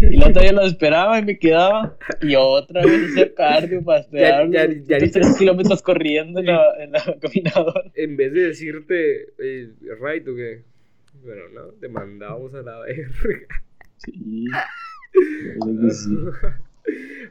Y 0.00 0.16
la 0.16 0.28
otra 0.28 0.42
vez 0.42 0.52
lo 0.52 0.62
esperaba 0.62 1.18
y 1.20 1.24
me 1.24 1.38
quedaba. 1.38 1.96
Y 2.20 2.34
otra 2.34 2.84
vez 2.84 3.10
hacía 3.10 3.34
cardio 3.34 3.82
para 3.84 4.00
esperar. 4.00 4.50
ya- 4.50 4.66
ya 4.66 4.96
Otros 4.96 5.10
tres 5.12 5.36
kilómetros 5.38 5.82
corriendo 5.82 6.40
en 6.40 6.46
la, 6.46 6.60
en 6.80 6.92
la 6.92 7.00
caminadora. 7.20 7.84
En 7.94 8.16
vez 8.16 8.32
de 8.32 8.40
decirte, 8.48 9.28
eh, 9.38 9.70
right 10.00 10.26
o 10.26 10.34
qué. 10.34 10.62
Bueno, 11.24 11.42
no, 11.54 11.62
te 11.80 11.88
mandábamos 11.88 12.54
a 12.54 12.62
la 12.62 12.80
verga. 12.80 13.08
Sí. 13.98 14.46
Yo 15.66 15.90
sí. 15.90 16.16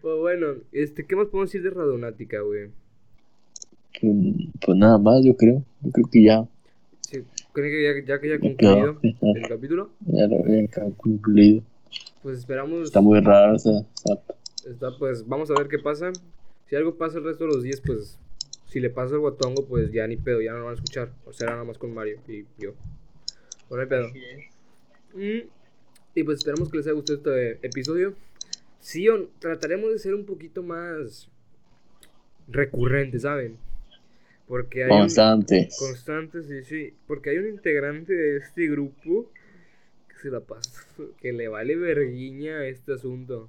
Pues 0.01 0.17
bueno, 0.19 0.47
este, 0.71 1.05
¿qué 1.05 1.15
más 1.15 1.25
podemos 1.27 1.51
decir 1.51 1.63
de 1.63 1.71
Radonática, 1.71 2.39
güey? 2.41 2.69
Pues, 3.99 4.13
pues 4.65 4.77
nada 4.77 4.97
más, 4.97 5.25
yo 5.25 5.35
creo. 5.35 5.63
Yo 5.81 5.91
creo 5.91 6.05
que 6.11 6.23
ya. 6.23 6.43
¿Creen 7.53 7.71
que 7.71 7.83
ya, 8.05 8.13
ya 8.15 8.19
que 8.21 8.27
haya 8.27 8.35
Ya 8.35 8.41
concluido 8.41 8.99
el 9.35 9.47
capítulo? 9.47 9.89
Ya 10.05 10.27
lo 10.27 10.37
había 10.43 10.67
concluido. 10.97 11.63
Pues 12.21 12.39
esperamos. 12.39 12.83
Está 12.83 13.01
muy 13.01 13.19
raro 13.21 13.55
esa. 13.55 13.85
está, 14.67 14.91
pues 14.97 15.27
vamos 15.27 15.49
a 15.51 15.55
ver 15.55 15.67
qué 15.67 15.79
pasa. 15.79 16.11
Si 16.67 16.75
algo 16.75 16.95
pasa 16.95 17.17
el 17.17 17.23
resto 17.23 17.45
de 17.45 17.51
los 17.53 17.63
días, 17.63 17.81
pues 17.83 18.19
si 18.67 18.79
le 18.79 18.89
pasa 18.91 19.15
algo 19.15 19.27
a 19.29 19.35
Tongo, 19.37 19.65
pues 19.67 19.91
ya 19.91 20.05
ni 20.05 20.17
pedo, 20.17 20.41
ya 20.41 20.51
no 20.51 20.59
lo 20.59 20.65
van 20.65 20.73
a 20.73 20.75
escuchar. 20.75 21.11
O 21.25 21.33
será 21.33 21.51
nada 21.53 21.63
más 21.63 21.77
con 21.79 21.93
Mario 21.93 22.19
y 22.27 22.45
yo. 22.59 22.73
Bueno, 23.69 23.77
no 23.77 23.81
hay 23.81 23.87
pedo. 23.87 24.09
Mm, 25.15 25.47
Y 26.15 26.23
pues 26.23 26.37
esperamos 26.39 26.69
que 26.69 26.77
les 26.77 26.85
haya 26.85 26.93
gustado 26.93 27.17
este 27.35 27.65
episodio. 27.65 28.13
Sí, 28.79 29.09
o- 29.09 29.27
trataremos 29.39 29.91
de 29.91 29.97
ser 29.99 30.13
un 30.13 30.25
poquito 30.25 30.61
más 30.61 31.29
recurrentes, 32.47 33.23
¿saben? 33.23 33.57
Porque 34.49 34.83
hay 34.83 34.89
un- 34.91 34.97
Constantes. 34.97 35.77
constantes, 35.79 36.47
sí, 36.47 36.63
sí. 36.65 36.93
Porque 37.07 37.29
hay 37.29 37.37
un 37.37 37.47
integrante 37.47 38.11
de 38.13 38.37
este 38.37 38.67
grupo 38.67 39.31
que 40.09 40.15
se 40.21 40.29
la 40.29 40.41
pasa, 40.41 40.81
que 41.21 41.31
le 41.31 41.47
vale 41.47 41.75
verguiña 41.77 42.57
a 42.57 42.65
este 42.67 42.93
asunto. 42.93 43.47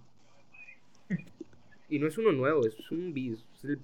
Y 1.88 1.98
no 1.98 2.06
es 2.06 2.16
uno 2.18 2.30
nuevo, 2.32 2.64
es 2.66 2.76
un 2.92 3.12
bis, 3.12 3.44
es 3.56 3.64
el 3.64 3.78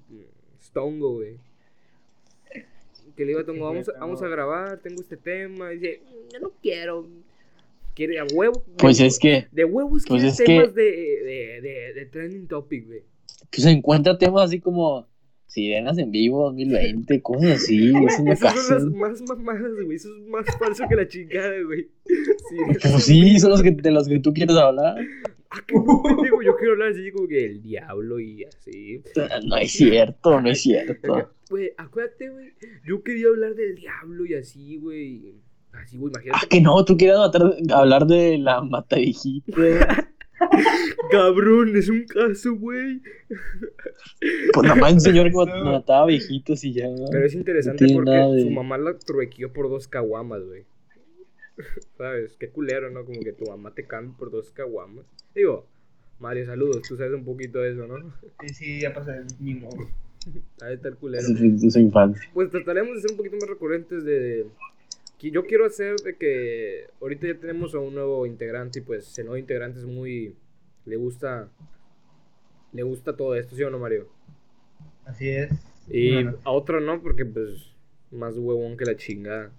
es 0.60 0.70
Tongo, 0.70 1.14
güey. 1.14 1.38
Que 3.16 3.24
le 3.24 3.28
digo 3.28 3.40
a 3.40 3.44
Tongo, 3.46 3.64
vamos 3.64 3.90
vamos 3.98 4.22
a 4.22 4.28
grabar, 4.28 4.78
tengo 4.78 5.00
este 5.00 5.16
tema. 5.16 5.72
Y 5.72 5.78
dice, 5.78 6.00
"Mm, 6.04 6.32
yo 6.34 6.40
no 6.40 6.52
quiero. 6.62 7.06
Quiere 7.94 8.18
a 8.18 8.26
huevo. 8.32 8.62
Pues 8.78 9.00
es 9.00 9.18
que. 9.18 9.46
De 9.52 9.64
huevos 9.64 10.04
pues 10.06 10.20
quiere 10.22 10.36
que- 10.36 10.44
temas 10.44 10.74
de, 10.74 10.82
de, 10.82 11.60
de, 11.62 11.92
de 11.94 12.06
trending 12.06 12.46
topic, 12.46 12.86
güey. 12.86 13.02
Pues 13.50 13.64
encuentra 13.66 14.18
temas 14.18 14.44
así 14.44 14.60
como. 14.60 15.08
Sirenas 15.46 15.96
en 15.98 16.10
vivo 16.10 16.44
2020, 16.46 17.22
cosas 17.22 17.50
así. 17.62 17.88
Es 17.88 18.18
una 18.18 18.32
Esas 18.32 18.66
son 18.66 19.00
las 19.00 19.20
más 19.20 19.22
mamadas, 19.22 19.72
güey. 19.84 19.96
Eso 19.96 20.08
es 20.14 20.28
más 20.28 20.44
falso 20.58 20.84
que 20.88 20.96
la 20.96 21.08
chingada, 21.08 21.54
güey. 21.64 21.88
Sí. 22.04 22.56
Pues 22.80 23.04
sí, 23.04 23.38
son 23.38 23.50
los 23.50 23.62
que, 23.62 23.70
de 23.70 23.90
los 23.90 24.08
que 24.08 24.18
tú 24.18 24.32
quieres 24.34 24.56
hablar. 24.56 24.96
Ah, 25.50 25.60
qué 25.66 25.74
pendejo, 25.74 26.42
yo 26.42 26.56
quiero 26.56 26.72
hablar 26.72 26.90
así 26.90 27.10
como 27.12 27.28
que 27.28 27.44
el 27.46 27.62
diablo 27.62 28.18
y 28.20 28.44
así. 28.44 29.02
No 29.46 29.56
es 29.56 29.72
cierto, 29.72 30.40
no 30.40 30.50
es 30.50 30.60
cierto. 30.60 31.30
Güey, 31.48 31.70
acuérdate, 31.76 32.28
güey. 32.30 32.52
Yo 32.84 33.02
quería 33.02 33.28
hablar 33.28 33.54
del 33.54 33.76
diablo 33.76 34.26
y 34.26 34.34
así, 34.34 34.76
güey. 34.78 35.34
Así, 35.72 35.96
güey, 35.98 36.12
Ah, 36.16 36.20
imagínate. 36.20 36.48
que 36.48 36.60
no, 36.60 36.84
tú 36.84 36.96
matar, 36.96 37.42
hablar 37.72 38.06
de 38.06 38.38
la 38.38 38.62
matavijita. 38.62 39.52
Cabrón, 41.10 41.76
es 41.76 41.88
un 41.88 42.04
caso, 42.04 42.54
güey. 42.56 43.00
Pues 44.52 44.62
nada 44.62 44.74
más 44.76 44.92
un 44.94 45.00
señor 45.00 45.26
que 45.30 45.36
mat- 45.36 45.64
mataba 45.64 46.06
viejitos 46.06 46.62
y 46.64 46.72
ya. 46.72 46.86
Pero 47.10 47.26
es 47.26 47.34
interesante 47.34 47.86
No 47.86 47.94
porque 47.94 48.10
de- 48.10 48.42
su 48.42 48.50
mamá 48.50 48.78
la 48.78 48.98
truequeó 48.98 49.52
por 49.52 49.68
dos 49.68 49.88
caguamas, 49.88 50.42
güey. 50.44 50.64
¿Sabes? 51.96 52.36
Qué 52.38 52.50
culero, 52.50 52.90
¿no? 52.90 53.04
Como 53.04 53.20
que 53.20 53.32
tu 53.32 53.46
mamá 53.46 53.72
te 53.74 53.84
cambie 53.84 54.14
por 54.18 54.30
dos 54.30 54.50
caguamas. 54.50 55.06
Digo, 55.34 55.66
Mario, 56.18 56.46
saludos. 56.46 56.82
Tú 56.88 56.96
sabes 56.96 57.12
un 57.14 57.24
poquito 57.24 57.60
de 57.60 57.72
eso, 57.72 57.86
¿no? 57.86 57.96
Sí, 58.46 58.54
sí, 58.54 58.80
ya 58.80 58.92
pasó 58.92 59.10
ni 59.40 59.54
modo. 59.54 59.88
Ahí 60.60 60.74
está 60.74 60.88
el 60.88 60.96
culero. 60.96 61.22
Es 61.22 61.60
de 61.62 61.70
su 61.70 61.78
infancia. 61.78 62.28
Pues 62.34 62.50
trataremos 62.50 62.94
de 62.96 63.00
ser 63.02 63.10
un 63.12 63.16
poquito 63.16 63.36
más 63.40 63.48
recurrentes 63.48 64.04
de... 64.04 64.46
yo 65.18 65.44
quiero 65.46 65.66
hacer 65.66 65.96
de 65.96 66.16
que 66.16 66.88
ahorita 67.00 67.26
ya 67.26 67.34
tenemos 67.38 67.74
a 67.74 67.78
un 67.78 67.94
nuevo 67.94 68.26
integrante 68.26 68.80
y 68.80 68.82
pues 68.82 69.08
ese 69.08 69.22
nuevo 69.22 69.36
integrante 69.36 69.78
es 69.78 69.86
muy... 69.86 70.34
Le 70.84 70.96
gusta... 70.96 71.48
Le 72.72 72.82
gusta 72.82 73.16
todo 73.16 73.34
esto, 73.34 73.56
¿sí 73.56 73.62
o 73.62 73.70
no, 73.70 73.78
Mario? 73.78 74.08
Así 75.04 75.28
es. 75.30 75.50
Y 75.88 76.24
a 76.24 76.50
otro 76.50 76.80
no, 76.80 77.00
porque 77.00 77.24
pues 77.24 77.72
más 78.10 78.36
huevón 78.36 78.76
que 78.76 78.84
la 78.84 78.96
chingada. 78.96 79.52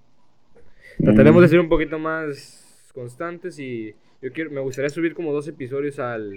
Trataremos 0.97 1.41
de 1.41 1.47
ser 1.47 1.59
un 1.59 1.69
poquito 1.69 1.99
más 1.99 2.91
constantes 2.93 3.59
y 3.59 3.95
yo 4.21 4.31
quiero, 4.33 4.51
me 4.51 4.61
gustaría 4.61 4.89
subir 4.89 5.13
como 5.13 5.31
dos 5.31 5.47
episodios 5.47 5.99
al, 5.99 6.33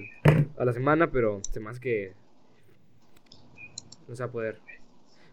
a 0.56 0.64
la 0.64 0.72
semana, 0.72 1.10
pero 1.10 1.40
se 1.50 1.60
más 1.60 1.80
que 1.80 2.12
no 4.06 4.14
se 4.14 4.22
va 4.22 4.28
a 4.28 4.32
poder. 4.32 4.58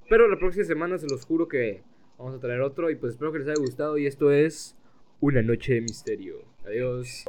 Pero 0.09 0.27
la 0.27 0.37
próxima 0.37 0.65
semana 0.65 0.97
se 0.97 1.07
los 1.07 1.25
juro 1.25 1.47
que 1.47 1.81
vamos 2.17 2.35
a 2.35 2.39
traer 2.39 2.61
otro 2.61 2.89
y 2.89 2.95
pues 2.95 3.13
espero 3.13 3.31
que 3.31 3.39
les 3.39 3.47
haya 3.47 3.59
gustado 3.59 3.97
y 3.97 4.05
esto 4.05 4.31
es 4.31 4.75
Una 5.19 5.41
Noche 5.41 5.75
de 5.75 5.81
Misterio. 5.81 6.41
Adiós. 6.65 7.25